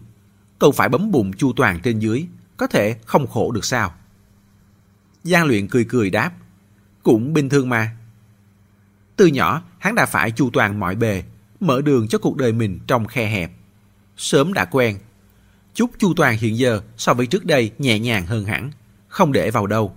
[0.62, 3.94] tôi phải bấm bụng chu toàn trên dưới, có thể không khổ được sao?
[5.24, 6.32] Giang luyện cười cười đáp,
[7.02, 7.96] cũng bình thường mà.
[9.16, 11.22] Từ nhỏ, hắn đã phải chu toàn mọi bề,
[11.60, 13.52] mở đường cho cuộc đời mình trong khe hẹp.
[14.16, 14.98] Sớm đã quen.
[15.74, 18.70] Chút chu toàn hiện giờ so với trước đây nhẹ nhàng hơn hẳn,
[19.08, 19.96] không để vào đâu.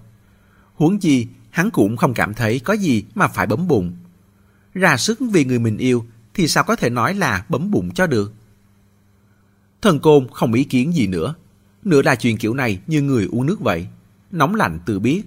[0.76, 3.98] Huống chi, hắn cũng không cảm thấy có gì mà phải bấm bụng.
[4.74, 8.08] Ra sức vì người mình yêu thì sao có thể nói là bấm bụng cho
[8.08, 8.34] được.
[9.86, 11.36] Thần côn không ý kiến gì nữa.
[11.84, 13.88] Nửa là chuyện kiểu này như người uống nước vậy.
[14.32, 15.24] Nóng lạnh tự biết.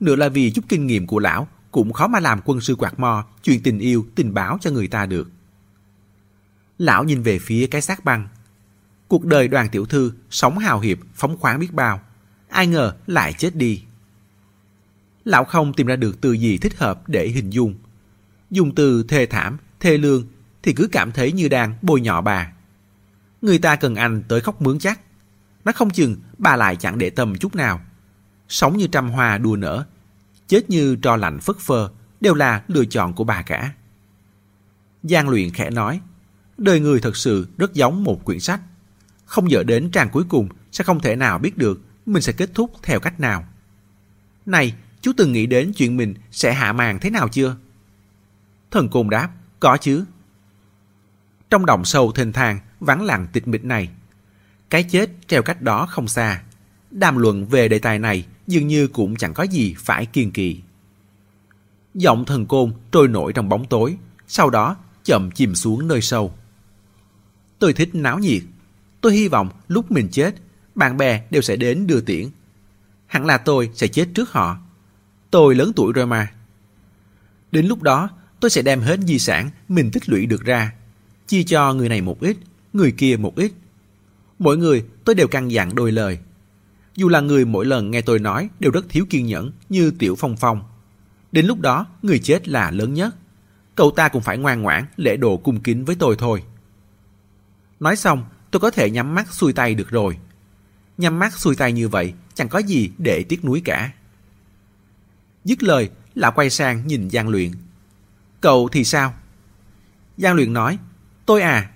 [0.00, 3.00] Nửa là vì chút kinh nghiệm của lão cũng khó mà làm quân sư quạt
[3.00, 5.30] mò chuyện tình yêu tình báo cho người ta được.
[6.78, 8.28] Lão nhìn về phía cái xác băng.
[9.08, 12.00] Cuộc đời đoàn tiểu thư sống hào hiệp, phóng khoáng biết bao.
[12.48, 13.82] Ai ngờ lại chết đi.
[15.24, 17.74] Lão không tìm ra được từ gì thích hợp để hình dung.
[18.50, 20.26] Dùng từ thê thảm, thê lương
[20.62, 22.52] thì cứ cảm thấy như đang bôi nhọ bà.
[23.42, 25.00] Người ta cần anh tới khóc mướn chắc.
[25.64, 27.80] Nó không chừng bà lại chẳng để tâm chút nào.
[28.48, 29.84] Sống như trăm hoa đua nở,
[30.48, 33.72] chết như trò lạnh phất phơ đều là lựa chọn của bà cả.
[35.02, 36.00] Giang luyện khẽ nói,
[36.58, 38.60] đời người thật sự rất giống một quyển sách.
[39.24, 42.50] không dở đến trang cuối cùng sẽ không thể nào biết được mình sẽ kết
[42.54, 43.44] thúc theo cách nào.
[44.46, 47.56] Này, chú từng nghĩ đến chuyện mình sẽ hạ màn thế nào chưa?
[48.70, 49.30] Thần côn đáp,
[49.60, 50.04] có chứ.
[51.50, 53.88] Trong động sâu thênh thang, vắng lặng tịch mịch này,
[54.70, 56.42] cái chết treo cách đó không xa.
[56.90, 60.60] Đàm luận về đề tài này dường như cũng chẳng có gì phải kiên kỵ.
[61.94, 63.96] Giọng thần côn trôi nổi trong bóng tối,
[64.28, 66.34] sau đó chậm chìm xuống nơi sâu.
[67.58, 68.42] Tôi thích náo nhiệt.
[69.00, 70.34] Tôi hy vọng lúc mình chết,
[70.74, 72.28] bạn bè đều sẽ đến đưa tiễn.
[73.06, 74.58] Hẳn là tôi sẽ chết trước họ.
[75.30, 76.32] Tôi lớn tuổi rồi mà.
[77.52, 78.08] Đến lúc đó,
[78.40, 80.72] tôi sẽ đem hết di sản mình tích lũy được ra.
[81.26, 82.36] Chia cho người này một ít,
[82.72, 83.52] người kia một ít.
[84.38, 86.18] Mỗi người tôi đều căn dặn đôi lời.
[86.96, 90.14] Dù là người mỗi lần nghe tôi nói đều rất thiếu kiên nhẫn như Tiểu
[90.18, 90.62] Phong Phong.
[91.32, 93.16] Đến lúc đó, người chết là lớn nhất.
[93.74, 96.42] Cậu ta cũng phải ngoan ngoãn, lễ độ cung kính với tôi thôi.
[97.80, 100.18] Nói xong, tôi có thể nhắm mắt xuôi tay được rồi.
[100.98, 103.92] Nhắm mắt xuôi tay như vậy, chẳng có gì để tiếc nuối cả.
[105.44, 107.52] Dứt lời, là quay sang nhìn Giang Luyện.
[108.40, 109.14] Cậu thì sao?
[110.16, 110.78] Giang Luyện nói,
[111.26, 111.70] tôi à.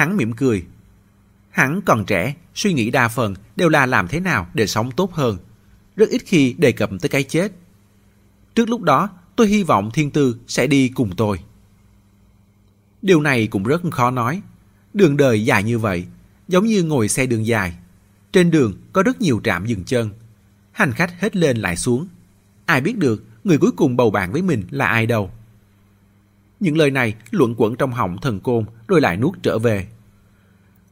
[0.00, 0.64] Hắn mỉm cười.
[1.50, 5.12] Hắn còn trẻ, suy nghĩ đa phần đều là làm thế nào để sống tốt
[5.12, 5.38] hơn.
[5.96, 7.52] Rất ít khi đề cập tới cái chết.
[8.54, 11.38] Trước lúc đó, tôi hy vọng Thiên Tư sẽ đi cùng tôi.
[13.02, 14.42] Điều này cũng rất khó nói.
[14.94, 16.06] Đường đời dài như vậy,
[16.48, 17.74] giống như ngồi xe đường dài.
[18.32, 20.10] Trên đường có rất nhiều trạm dừng chân.
[20.72, 22.08] Hành khách hết lên lại xuống.
[22.66, 25.30] Ai biết được người cuối cùng bầu bạn với mình là ai đâu.
[26.60, 29.86] Những lời này luận quẩn trong họng thần côn rồi lại nuốt trở về.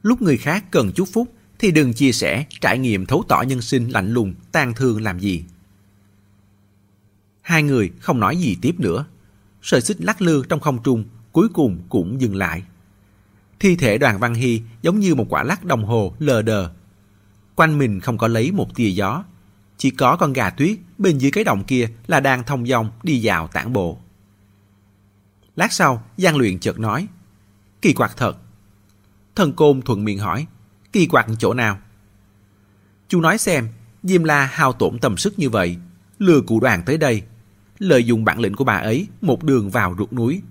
[0.01, 3.61] Lúc người khác cần chúc phúc thì đừng chia sẻ trải nghiệm thấu tỏ nhân
[3.61, 5.43] sinh lạnh lùng, tan thương làm gì.
[7.41, 9.05] Hai người không nói gì tiếp nữa.
[9.61, 12.63] Sợi xích lắc lư trong không trung cuối cùng cũng dừng lại.
[13.59, 16.69] Thi thể đoàn Văn Hy giống như một quả lắc đồng hồ lờ đờ.
[17.55, 19.23] Quanh mình không có lấy một tia gió.
[19.77, 23.19] Chỉ có con gà tuyết bên dưới cái đồng kia là đang thông dong đi
[23.23, 23.99] vào tản bộ.
[25.59, 27.07] Lát sau, Giang Luyện chợt nói.
[27.81, 28.37] Kỳ quặc thật.
[29.35, 30.47] Thần Côn thuận miệng hỏi.
[30.91, 31.77] Kỳ quặc chỗ nào?
[33.07, 33.67] Chú nói xem,
[34.03, 35.77] Diêm La hao tổn tầm sức như vậy,
[36.19, 37.21] lừa cụ đoàn tới đây,
[37.79, 40.41] lợi dụng bản lĩnh của bà ấy một đường vào ruột núi.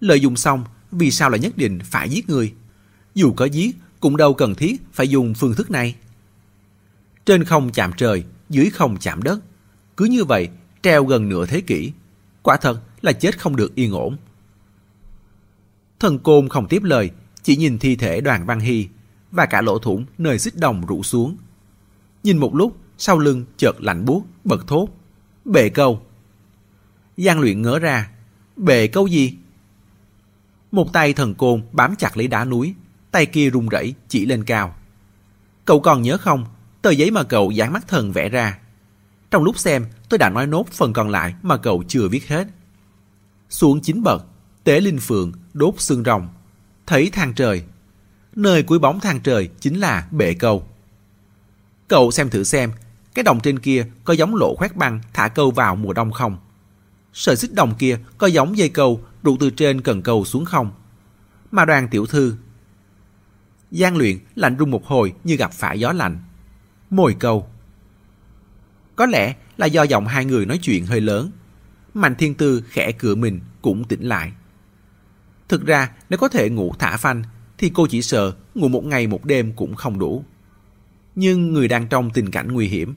[0.00, 2.54] Lợi dụng xong, vì sao lại nhất định phải giết người?
[3.14, 5.94] Dù có giết, cũng đâu cần thiết phải dùng phương thức này.
[7.26, 9.40] Trên không chạm trời, dưới không chạm đất.
[9.96, 10.48] Cứ như vậy,
[10.82, 11.92] treo gần nửa thế kỷ.
[12.42, 14.16] Quả thật là chết không được yên ổn.
[16.04, 17.10] Thần côn không tiếp lời,
[17.42, 18.88] chỉ nhìn thi thể đoàn văn hy
[19.30, 21.36] và cả lỗ thủng nơi xích đồng rủ xuống.
[22.22, 24.88] Nhìn một lúc, sau lưng chợt lạnh buốt bật thốt.
[25.44, 26.00] Bệ câu.
[27.16, 28.10] Giang luyện ngỡ ra.
[28.56, 29.36] Bệ câu gì?
[30.72, 32.74] Một tay thần côn bám chặt lấy đá núi,
[33.10, 34.74] tay kia run rẩy chỉ lên cao.
[35.64, 36.44] Cậu còn nhớ không,
[36.82, 38.58] tờ giấy mà cậu dán mắt thần vẽ ra.
[39.30, 42.48] Trong lúc xem, tôi đã nói nốt phần còn lại mà cậu chưa viết hết.
[43.48, 44.26] Xuống chín bậc,
[44.64, 46.28] tế linh phượng, đốt xương rồng,
[46.86, 47.64] thấy thang trời.
[48.36, 50.66] Nơi cuối bóng thang trời chính là bệ câu.
[51.88, 52.72] Cậu xem thử xem,
[53.14, 56.36] cái đồng trên kia có giống lỗ khoét băng thả câu vào mùa đông không?
[57.12, 60.72] Sợi xích đồng kia có giống dây câu đụng từ trên cần câu xuống không?
[61.50, 62.36] Mà đoàn tiểu thư.
[63.70, 66.18] gian luyện lạnh rung một hồi như gặp phải gió lạnh.
[66.90, 67.48] Mồi câu.
[68.96, 71.30] Có lẽ là do giọng hai người nói chuyện hơi lớn.
[71.94, 74.32] Mạnh thiên tư khẽ cửa mình cũng tỉnh lại.
[75.48, 77.22] Thực ra nếu có thể ngủ thả phanh
[77.58, 80.24] thì cô chỉ sợ ngủ một ngày một đêm cũng không đủ.
[81.14, 82.94] Nhưng người đang trong tình cảnh nguy hiểm,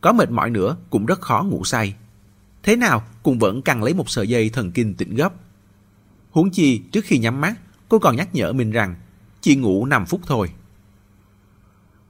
[0.00, 1.94] có mệt mỏi nữa cũng rất khó ngủ say.
[2.62, 5.32] Thế nào cũng vẫn cần lấy một sợi dây thần kinh tỉnh gấp.
[6.30, 7.54] Huống chi trước khi nhắm mắt,
[7.88, 8.94] cô còn nhắc nhở mình rằng
[9.40, 10.50] chỉ ngủ 5 phút thôi.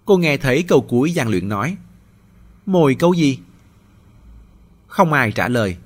[0.05, 1.76] Cô nghe thấy câu cuối gian Luyện nói
[2.66, 3.39] Mồi câu gì?
[4.87, 5.76] Không ai trả lời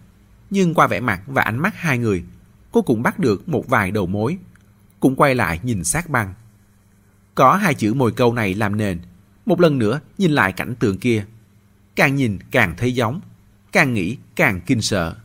[0.51, 2.25] Nhưng qua vẻ mặt và ánh mắt hai người
[2.77, 4.39] Cô cũng bắt được một vài đầu mối.
[5.01, 6.35] Cũng quay lại nhìn sát băng.
[7.35, 9.01] Có hai chữ mồi câu này làm nền.
[9.47, 11.27] Một lần nữa nhìn lại cảnh tượng kia.
[11.95, 13.21] Càng nhìn càng thấy giống.
[13.73, 15.17] Càng nghĩ càng kinh sợ.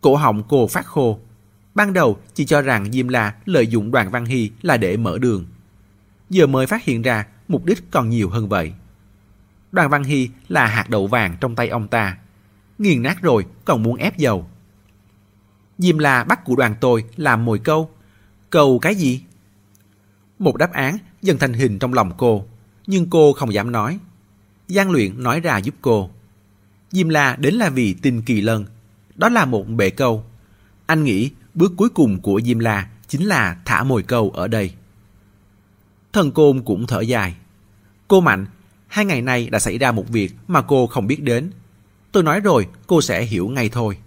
[0.00, 1.20] Cổ họng cô phát khô.
[1.74, 5.18] Ban đầu chỉ cho rằng Diêm La lợi dụng đoàn Văn Hy là để mở
[5.18, 5.46] đường.
[6.30, 8.72] Giờ mới phát hiện ra, mục đích còn nhiều hơn vậy.
[9.72, 12.18] Đoàn Văn Hy là hạt đậu vàng trong tay ông ta.
[12.78, 14.48] Nghiền nát rồi còn muốn ép dầu.
[15.78, 17.90] Diêm La bắt cụ đoàn tôi làm mồi câu.
[18.50, 19.22] Câu cái gì?
[20.38, 22.44] Một đáp án dần thành hình trong lòng cô,
[22.86, 23.98] nhưng cô không dám nói.
[24.68, 26.10] Giang luyện nói ra giúp cô.
[26.90, 28.64] Diêm La đến là vì tin kỳ lân.
[29.14, 30.24] Đó là một bể câu.
[30.86, 34.74] Anh nghĩ bước cuối cùng của Diêm La chính là thả mồi câu ở đây.
[36.12, 37.34] Thần Côn cũng thở dài.
[38.08, 38.46] Cô Mạnh,
[38.86, 41.50] hai ngày nay đã xảy ra một việc mà cô không biết đến.
[42.12, 43.98] Tôi nói rồi, cô sẽ hiểu ngay thôi.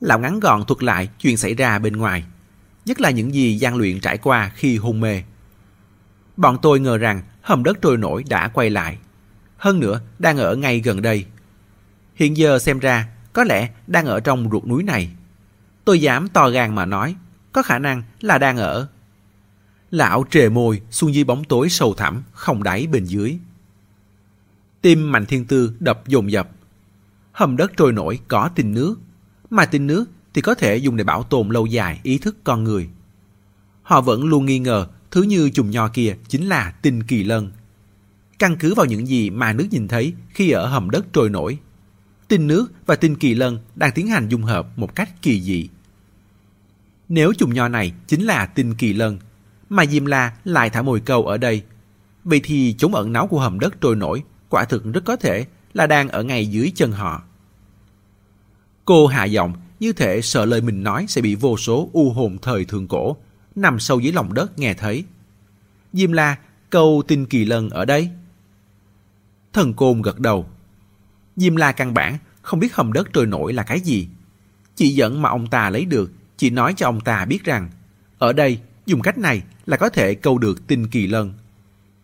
[0.00, 2.24] Lão ngắn gọn thuật lại chuyện xảy ra bên ngoài,
[2.84, 5.22] nhất là những gì gian luyện trải qua khi hôn mê.
[6.36, 8.98] Bọn tôi ngờ rằng hầm đất trôi nổi đã quay lại.
[9.56, 11.26] Hơn nữa, đang ở ngay gần đây.
[12.14, 15.10] Hiện giờ xem ra, có lẽ đang ở trong ruột núi này.
[15.84, 17.16] Tôi dám to gan mà nói,
[17.52, 18.88] có khả năng là đang ở.
[19.90, 23.38] Lão trề môi xuống dưới bóng tối sâu thẳm, không đáy bên dưới.
[24.80, 26.48] Tim Mạnh Thiên Tư đập dồn dập.
[27.32, 28.96] Hầm đất trôi nổi có tình nước,
[29.50, 32.64] mà tinh nước thì có thể dùng để bảo tồn lâu dài ý thức con
[32.64, 32.88] người.
[33.82, 37.50] Họ vẫn luôn nghi ngờ thứ như chùm nho kia chính là tinh kỳ lân.
[38.38, 41.58] Căn cứ vào những gì mà nước nhìn thấy khi ở hầm đất trôi nổi,
[42.28, 45.68] tinh nước và tinh kỳ lân đang tiến hành dung hợp một cách kỳ dị.
[47.08, 49.18] Nếu chùm nho này chính là tinh kỳ lân,
[49.68, 51.62] mà Diêm La lại thả mồi câu ở đây,
[52.24, 55.46] vậy thì chúng ẩn náu của hầm đất trôi nổi quả thực rất có thể
[55.74, 57.22] là đang ở ngay dưới chân họ.
[58.88, 62.38] Cô hạ giọng như thể sợ lời mình nói sẽ bị vô số u hồn
[62.42, 63.16] thời thượng cổ
[63.54, 65.04] nằm sâu dưới lòng đất nghe thấy.
[65.92, 66.36] Diêm La,
[66.70, 68.10] câu tinh kỳ lân ở đây.
[69.52, 70.46] Thần Côn gật đầu.
[71.36, 74.08] Diêm La căn bản không biết hầm đất trôi nổi là cái gì.
[74.76, 77.70] Chỉ dẫn mà ông ta lấy được chỉ nói cho ông ta biết rằng
[78.18, 81.32] ở đây dùng cách này là có thể câu được tinh kỳ lân.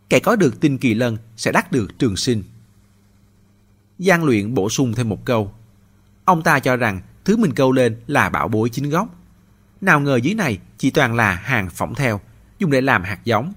[0.08, 2.42] Kẻ có được tinh kỳ lân sẽ đắc được trường sinh.
[3.98, 5.52] Giang luyện bổ sung thêm một câu.
[6.24, 9.08] Ông ta cho rằng thứ mình câu lên là bảo bối chính gốc.
[9.80, 12.20] Nào ngờ dưới này chỉ toàn là hàng phỏng theo,
[12.58, 13.52] dùng để làm hạt giống,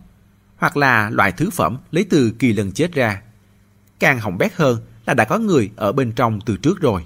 [0.58, 3.22] hoặc là loại thứ phẩm lấy từ kỳ lần chết ra.
[4.00, 7.06] Càng hỏng bét hơn là đã có người ở bên trong từ trước rồi.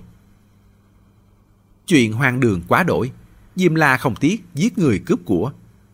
[1.88, 3.12] Chuyện hoang đường quá đổi,
[3.55, 5.51] Diêm La không tiếc giết người cướp của,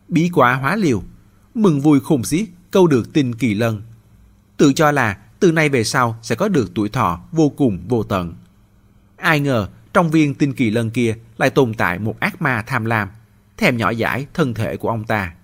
[0.08, 1.02] bí quả hóa liều,
[1.54, 3.82] mừng vui khùng xiết câu được tin kỳ lân.
[4.56, 8.02] Tự cho là từ nay về sau sẽ có được tuổi thọ vô cùng vô
[8.02, 8.34] tận.
[9.18, 12.84] Ai ngờ trong viên tinh kỳ lân kia lại tồn tại một ác ma tham
[12.84, 13.08] lam,
[13.56, 15.34] thèm nhỏ dãi thân thể của ông ta.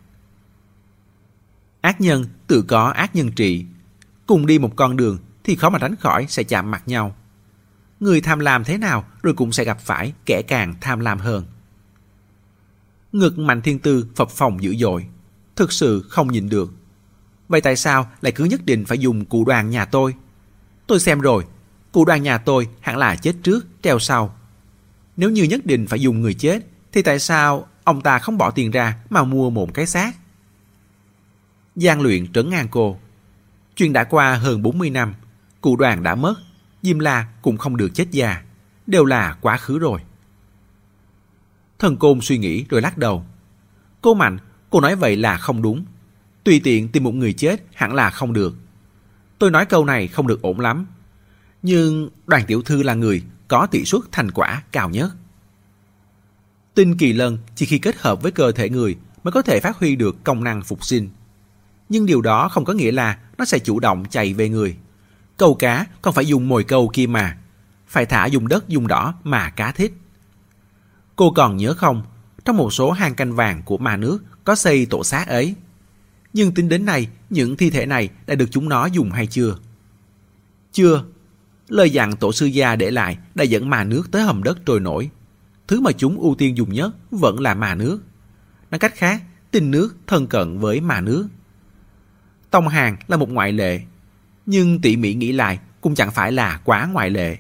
[1.81, 3.65] Ác nhân tự có ác nhân trị,
[4.27, 7.17] cùng đi một con đường thì khó mà tránh khỏi sẽ chạm mặt nhau.
[8.01, 11.45] Người tham lam thế nào rồi cũng sẽ gặp phải kẻ càng tham lam hơn.
[13.13, 15.07] Ngực Mạnh Thiên Tư phập phòng dữ dội,
[15.57, 16.73] thực sự không nhìn được.
[17.49, 20.15] Vậy tại sao lại cứ nhất định phải dùng cụ đoàn nhà tôi?
[20.87, 21.45] Tôi xem rồi,
[21.95, 24.37] cụ đoàn nhà tôi hẳn là chết trước, treo sau.
[25.17, 28.51] Nếu như nhất định phải dùng người chết, thì tại sao ông ta không bỏ
[28.51, 30.17] tiền ra mà mua một cái xác?
[31.77, 32.99] Giang luyện trấn ngang cô.
[33.77, 35.15] Chuyện đã qua hơn 40 năm,
[35.61, 36.35] cụ đoàn đã mất,
[36.83, 38.43] Diêm La cũng không được chết già,
[38.87, 40.01] đều là quá khứ rồi.
[41.79, 43.25] Thần Côn suy nghĩ rồi lắc đầu.
[44.01, 44.39] Cô Mạnh,
[44.71, 45.85] cô nói vậy là không đúng.
[46.45, 48.57] Tùy tiện tìm một người chết hẳn là không được.
[49.39, 50.87] Tôi nói câu này không được ổn lắm.
[51.65, 55.11] Nhưng đoàn tiểu thư là người có tỷ suất thành quả cao nhất.
[56.75, 59.77] Tinh kỳ lân chỉ khi kết hợp với cơ thể người mới có thể phát
[59.77, 61.09] huy được công năng phục sinh.
[61.89, 64.77] Nhưng điều đó không có nghĩa là nó sẽ chủ động chạy về người.
[65.37, 67.39] Câu cá còn phải dùng mồi câu kia mà.
[67.87, 69.93] Phải thả dùng đất dùng đỏ mà cá thích.
[71.17, 72.03] Cô còn nhớ không,
[72.45, 75.55] trong một số hang canh vàng của ma nước có xây tổ xác ấy.
[76.33, 79.57] Nhưng tính đến nay, những thi thể này đã được chúng nó dùng hay chưa?
[80.73, 81.05] Chưa.
[81.69, 84.81] Lời dặn tổ sư gia để lại đã dẫn mà nước tới hầm đất trôi
[84.81, 85.11] nổi.
[85.69, 88.01] Thứ mà chúng ưu tiên dùng nhất vẫn là mà nước.
[88.71, 91.29] Nói cách khác, tinh nước thân cận với mà nước.
[92.51, 93.81] Tông Hàng là một ngoại lệ,
[94.47, 97.39] nhưng tỉ mỉ nghĩ lại cũng chẳng phải là quá ngoại lệ.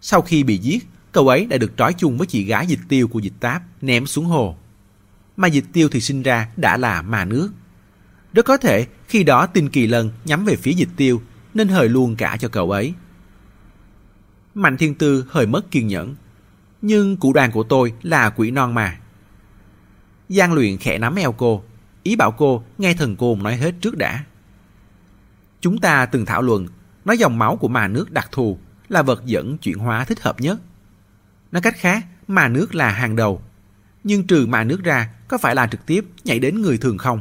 [0.00, 3.08] Sau khi bị giết, cậu ấy đã được trói chung với chị gái dịch tiêu
[3.08, 4.56] của dịch táp ném xuống hồ.
[5.36, 7.50] Mà dịch tiêu thì sinh ra đã là mà nước.
[8.32, 11.22] Rất có thể khi đó tinh kỳ lân nhắm về phía dịch tiêu
[11.54, 12.94] nên hời luôn cả cho cậu ấy.
[14.54, 16.14] Mạnh thiên tư hơi mất kiên nhẫn.
[16.82, 18.98] Nhưng cụ đoàn của tôi là quỷ non mà.
[20.28, 21.62] Giang luyện khẽ nắm eo cô,
[22.02, 24.24] ý bảo cô nghe thần côn nói hết trước đã.
[25.60, 26.68] Chúng ta từng thảo luận,
[27.04, 30.40] nói dòng máu của mà nước đặc thù là vật dẫn chuyển hóa thích hợp
[30.40, 30.60] nhất.
[31.52, 33.42] Nói cách khác, mà nước là hàng đầu.
[34.04, 37.20] Nhưng trừ mà nước ra, có phải là trực tiếp nhảy đến người thường không?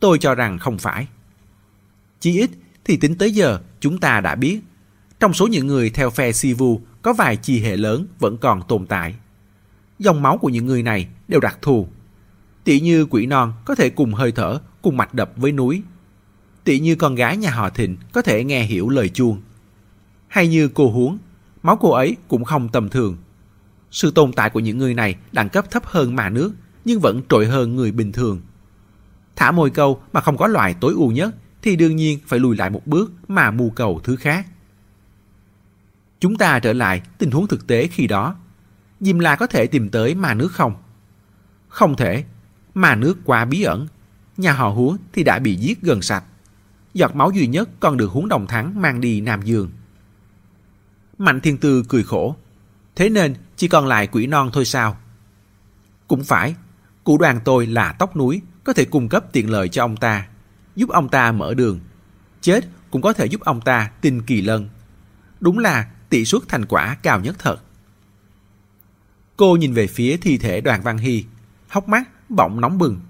[0.00, 1.08] Tôi cho rằng không phải.
[2.20, 2.50] Chỉ ít
[2.84, 4.60] thì tính tới giờ chúng ta đã biết.
[5.22, 8.86] Trong số những người theo phe Sivu có vài chi hệ lớn vẫn còn tồn
[8.86, 9.14] tại.
[9.98, 11.88] Dòng máu của những người này đều đặc thù.
[12.64, 15.82] Tỷ như quỷ non có thể cùng hơi thở, cùng mạch đập với núi.
[16.64, 19.40] Tỷ như con gái nhà họ Thịnh có thể nghe hiểu lời chuông.
[20.28, 21.18] Hay như cô Huống,
[21.62, 23.16] máu cô ấy cũng không tầm thường.
[23.90, 26.52] Sự tồn tại của những người này đẳng cấp thấp hơn mà nước,
[26.84, 28.40] nhưng vẫn trội hơn người bình thường.
[29.36, 32.56] Thả mồi câu mà không có loại tối ưu nhất thì đương nhiên phải lùi
[32.56, 34.46] lại một bước mà mưu cầu thứ khác.
[36.22, 38.36] Chúng ta trở lại tình huống thực tế khi đó.
[39.00, 40.74] Diêm La có thể tìm tới ma nước không?
[41.68, 42.24] Không thể.
[42.74, 43.86] Ma nước quá bí ẩn.
[44.36, 46.24] Nhà họ Húa thì đã bị giết gần sạch.
[46.94, 49.70] Giọt máu duy nhất còn được Huống Đồng Thắng mang đi Nam Dương.
[51.18, 52.36] Mạnh Thiên Tư cười khổ.
[52.96, 54.96] Thế nên chỉ còn lại quỷ non thôi sao?
[56.08, 56.54] Cũng phải.
[57.04, 60.28] Cụ đoàn tôi là tóc núi, có thể cung cấp tiện lợi cho ông ta,
[60.76, 61.80] giúp ông ta mở đường.
[62.40, 64.68] Chết cũng có thể giúp ông ta tin kỳ lân.
[65.40, 67.56] Đúng là tỷ suất thành quả cao nhất thật.
[69.36, 71.24] Cô nhìn về phía thi thể đoàn Văn Hy,
[71.68, 73.00] hốc mắt bỗng nóng bừng.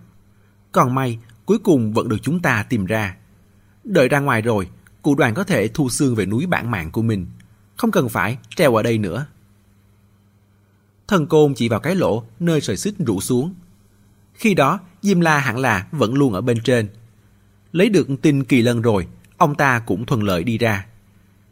[0.72, 3.16] Còn may, cuối cùng vẫn được chúng ta tìm ra.
[3.84, 4.68] Đợi ra ngoài rồi,
[5.02, 7.26] cụ đoàn có thể thu xương về núi bản mạng của mình.
[7.76, 9.26] Không cần phải treo ở đây nữa.
[11.08, 13.54] Thần côn chỉ vào cái lỗ nơi sợi xích rủ xuống.
[14.34, 16.88] Khi đó, Diêm La hẳn là vẫn luôn ở bên trên.
[17.72, 20.86] Lấy được tin kỳ lân rồi, ông ta cũng thuận lợi đi ra.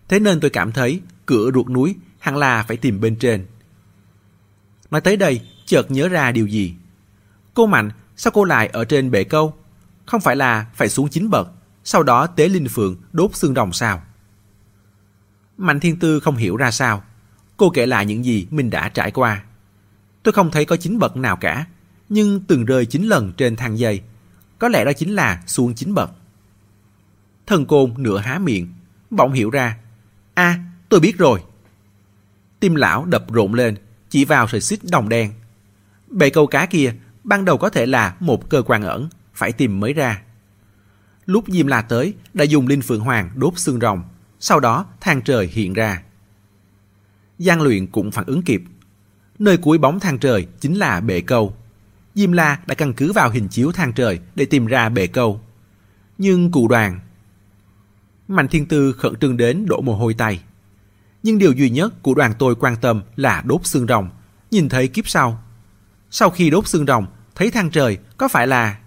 [0.08, 1.00] Thế nên tôi cảm thấy
[1.30, 3.46] cửa ruột núi hẳn là phải tìm bên trên.
[4.90, 6.74] Nói tới đây, chợt nhớ ra điều gì.
[7.54, 9.54] Cô Mạnh, sao cô lại ở trên bể câu?
[10.06, 11.48] Không phải là phải xuống chín bậc,
[11.84, 14.02] sau đó tế linh phượng đốt xương đồng sao?
[15.56, 17.02] Mạnh Thiên Tư không hiểu ra sao.
[17.56, 19.44] Cô kể lại những gì mình đã trải qua.
[20.22, 21.66] Tôi không thấy có chín bậc nào cả,
[22.08, 24.02] nhưng từng rơi chín lần trên thang dây.
[24.58, 26.10] Có lẽ đó chính là xuống chín bậc.
[27.46, 28.72] Thần côn nửa há miệng,
[29.10, 29.76] bỗng hiểu ra.
[30.34, 31.40] a à, tôi biết rồi.
[32.60, 33.76] Tim lão đập rộn lên,
[34.10, 35.32] chỉ vào sợi xích đồng đen.
[36.08, 39.80] Bệ câu cá kia ban đầu có thể là một cơ quan ẩn, phải tìm
[39.80, 40.22] mới ra.
[41.26, 44.02] Lúc Diêm La tới, đã dùng Linh Phượng Hoàng đốt xương rồng,
[44.40, 46.02] sau đó thang trời hiện ra.
[47.38, 48.62] Giang luyện cũng phản ứng kịp.
[49.38, 51.56] Nơi cuối bóng thang trời chính là bệ câu.
[52.14, 55.40] Diêm La đã căn cứ vào hình chiếu thang trời để tìm ra bệ câu.
[56.18, 57.00] Nhưng cụ đoàn...
[58.28, 60.42] Mạnh Thiên Tư khẩn trương đến đổ mồ hôi tay.
[61.22, 64.10] Nhưng điều duy nhất của đoàn tôi quan tâm là đốt xương rồng,
[64.50, 65.42] nhìn thấy kiếp sau.
[66.10, 68.78] Sau khi đốt xương rồng, thấy thang trời có phải là...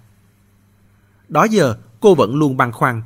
[1.27, 3.01] Đó giờ cô vẫn luôn băn khoăn.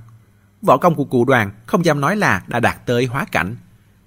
[0.62, 3.56] Võ công của cụ đoàn không dám nói là đã đạt tới hóa cảnh,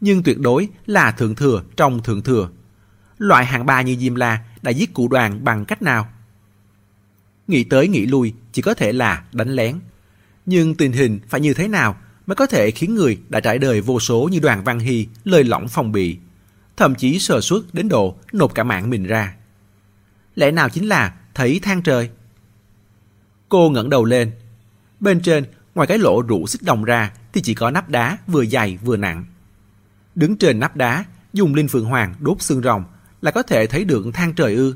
[0.01, 2.49] nhưng tuyệt đối là thượng thừa trong thượng thừa.
[3.19, 6.09] Loại hạng ba như Diêm La đã giết cụ đoàn bằng cách nào?
[7.49, 9.81] Nghĩ tới nghĩ lui chỉ có thể là đánh lén.
[10.47, 11.97] Nhưng tình hình phải như thế nào
[12.31, 15.45] mới có thể khiến người đã trải đời vô số như đoàn Văn Hy lời
[15.45, 16.19] lỏng phòng bị,
[16.77, 19.35] thậm chí sờ suất đến độ nộp cả mạng mình ra.
[20.35, 22.11] Lẽ nào chính là thấy than trời?
[23.49, 24.33] Cô ngẩng đầu lên.
[25.01, 28.45] Bên trên, ngoài cái lỗ rũ xích đồng ra thì chỉ có nắp đá vừa
[28.45, 29.25] dày vừa nặng.
[30.15, 32.85] Đứng trên nắp đá, dùng linh phượng hoàng đốt xương rồng
[33.23, 34.75] là có thể thấy được than trời ư.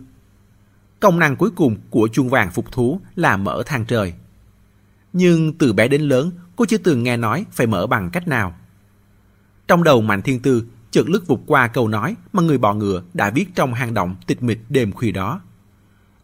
[1.01, 4.15] Công năng cuối cùng của chuông vàng phục thú là mở than trời.
[5.13, 8.55] Nhưng từ bé đến lớn, cô chưa từng nghe nói phải mở bằng cách nào.
[9.69, 13.03] Trong đầu Mạnh Thiên Tư chợt lướt vụt qua câu nói mà người bò ngựa
[13.15, 15.41] đã viết trong hang động tịch mịch đêm khuya đó.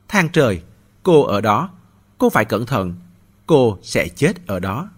[0.08, 0.62] Than trời,
[1.02, 1.70] cô ở đó,
[2.18, 2.94] cô phải cẩn thận,
[3.46, 4.90] cô sẽ chết ở đó.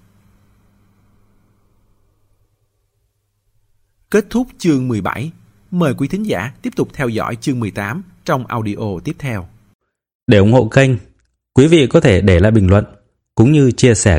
[4.11, 5.33] Kết thúc chương 17
[5.73, 9.49] Mời quý thính giả tiếp tục theo dõi chương 18 trong audio tiếp theo.
[10.27, 10.91] Để ủng hộ kênh,
[11.55, 12.85] quý vị có thể để lại bình luận
[13.35, 14.19] cũng như chia sẻ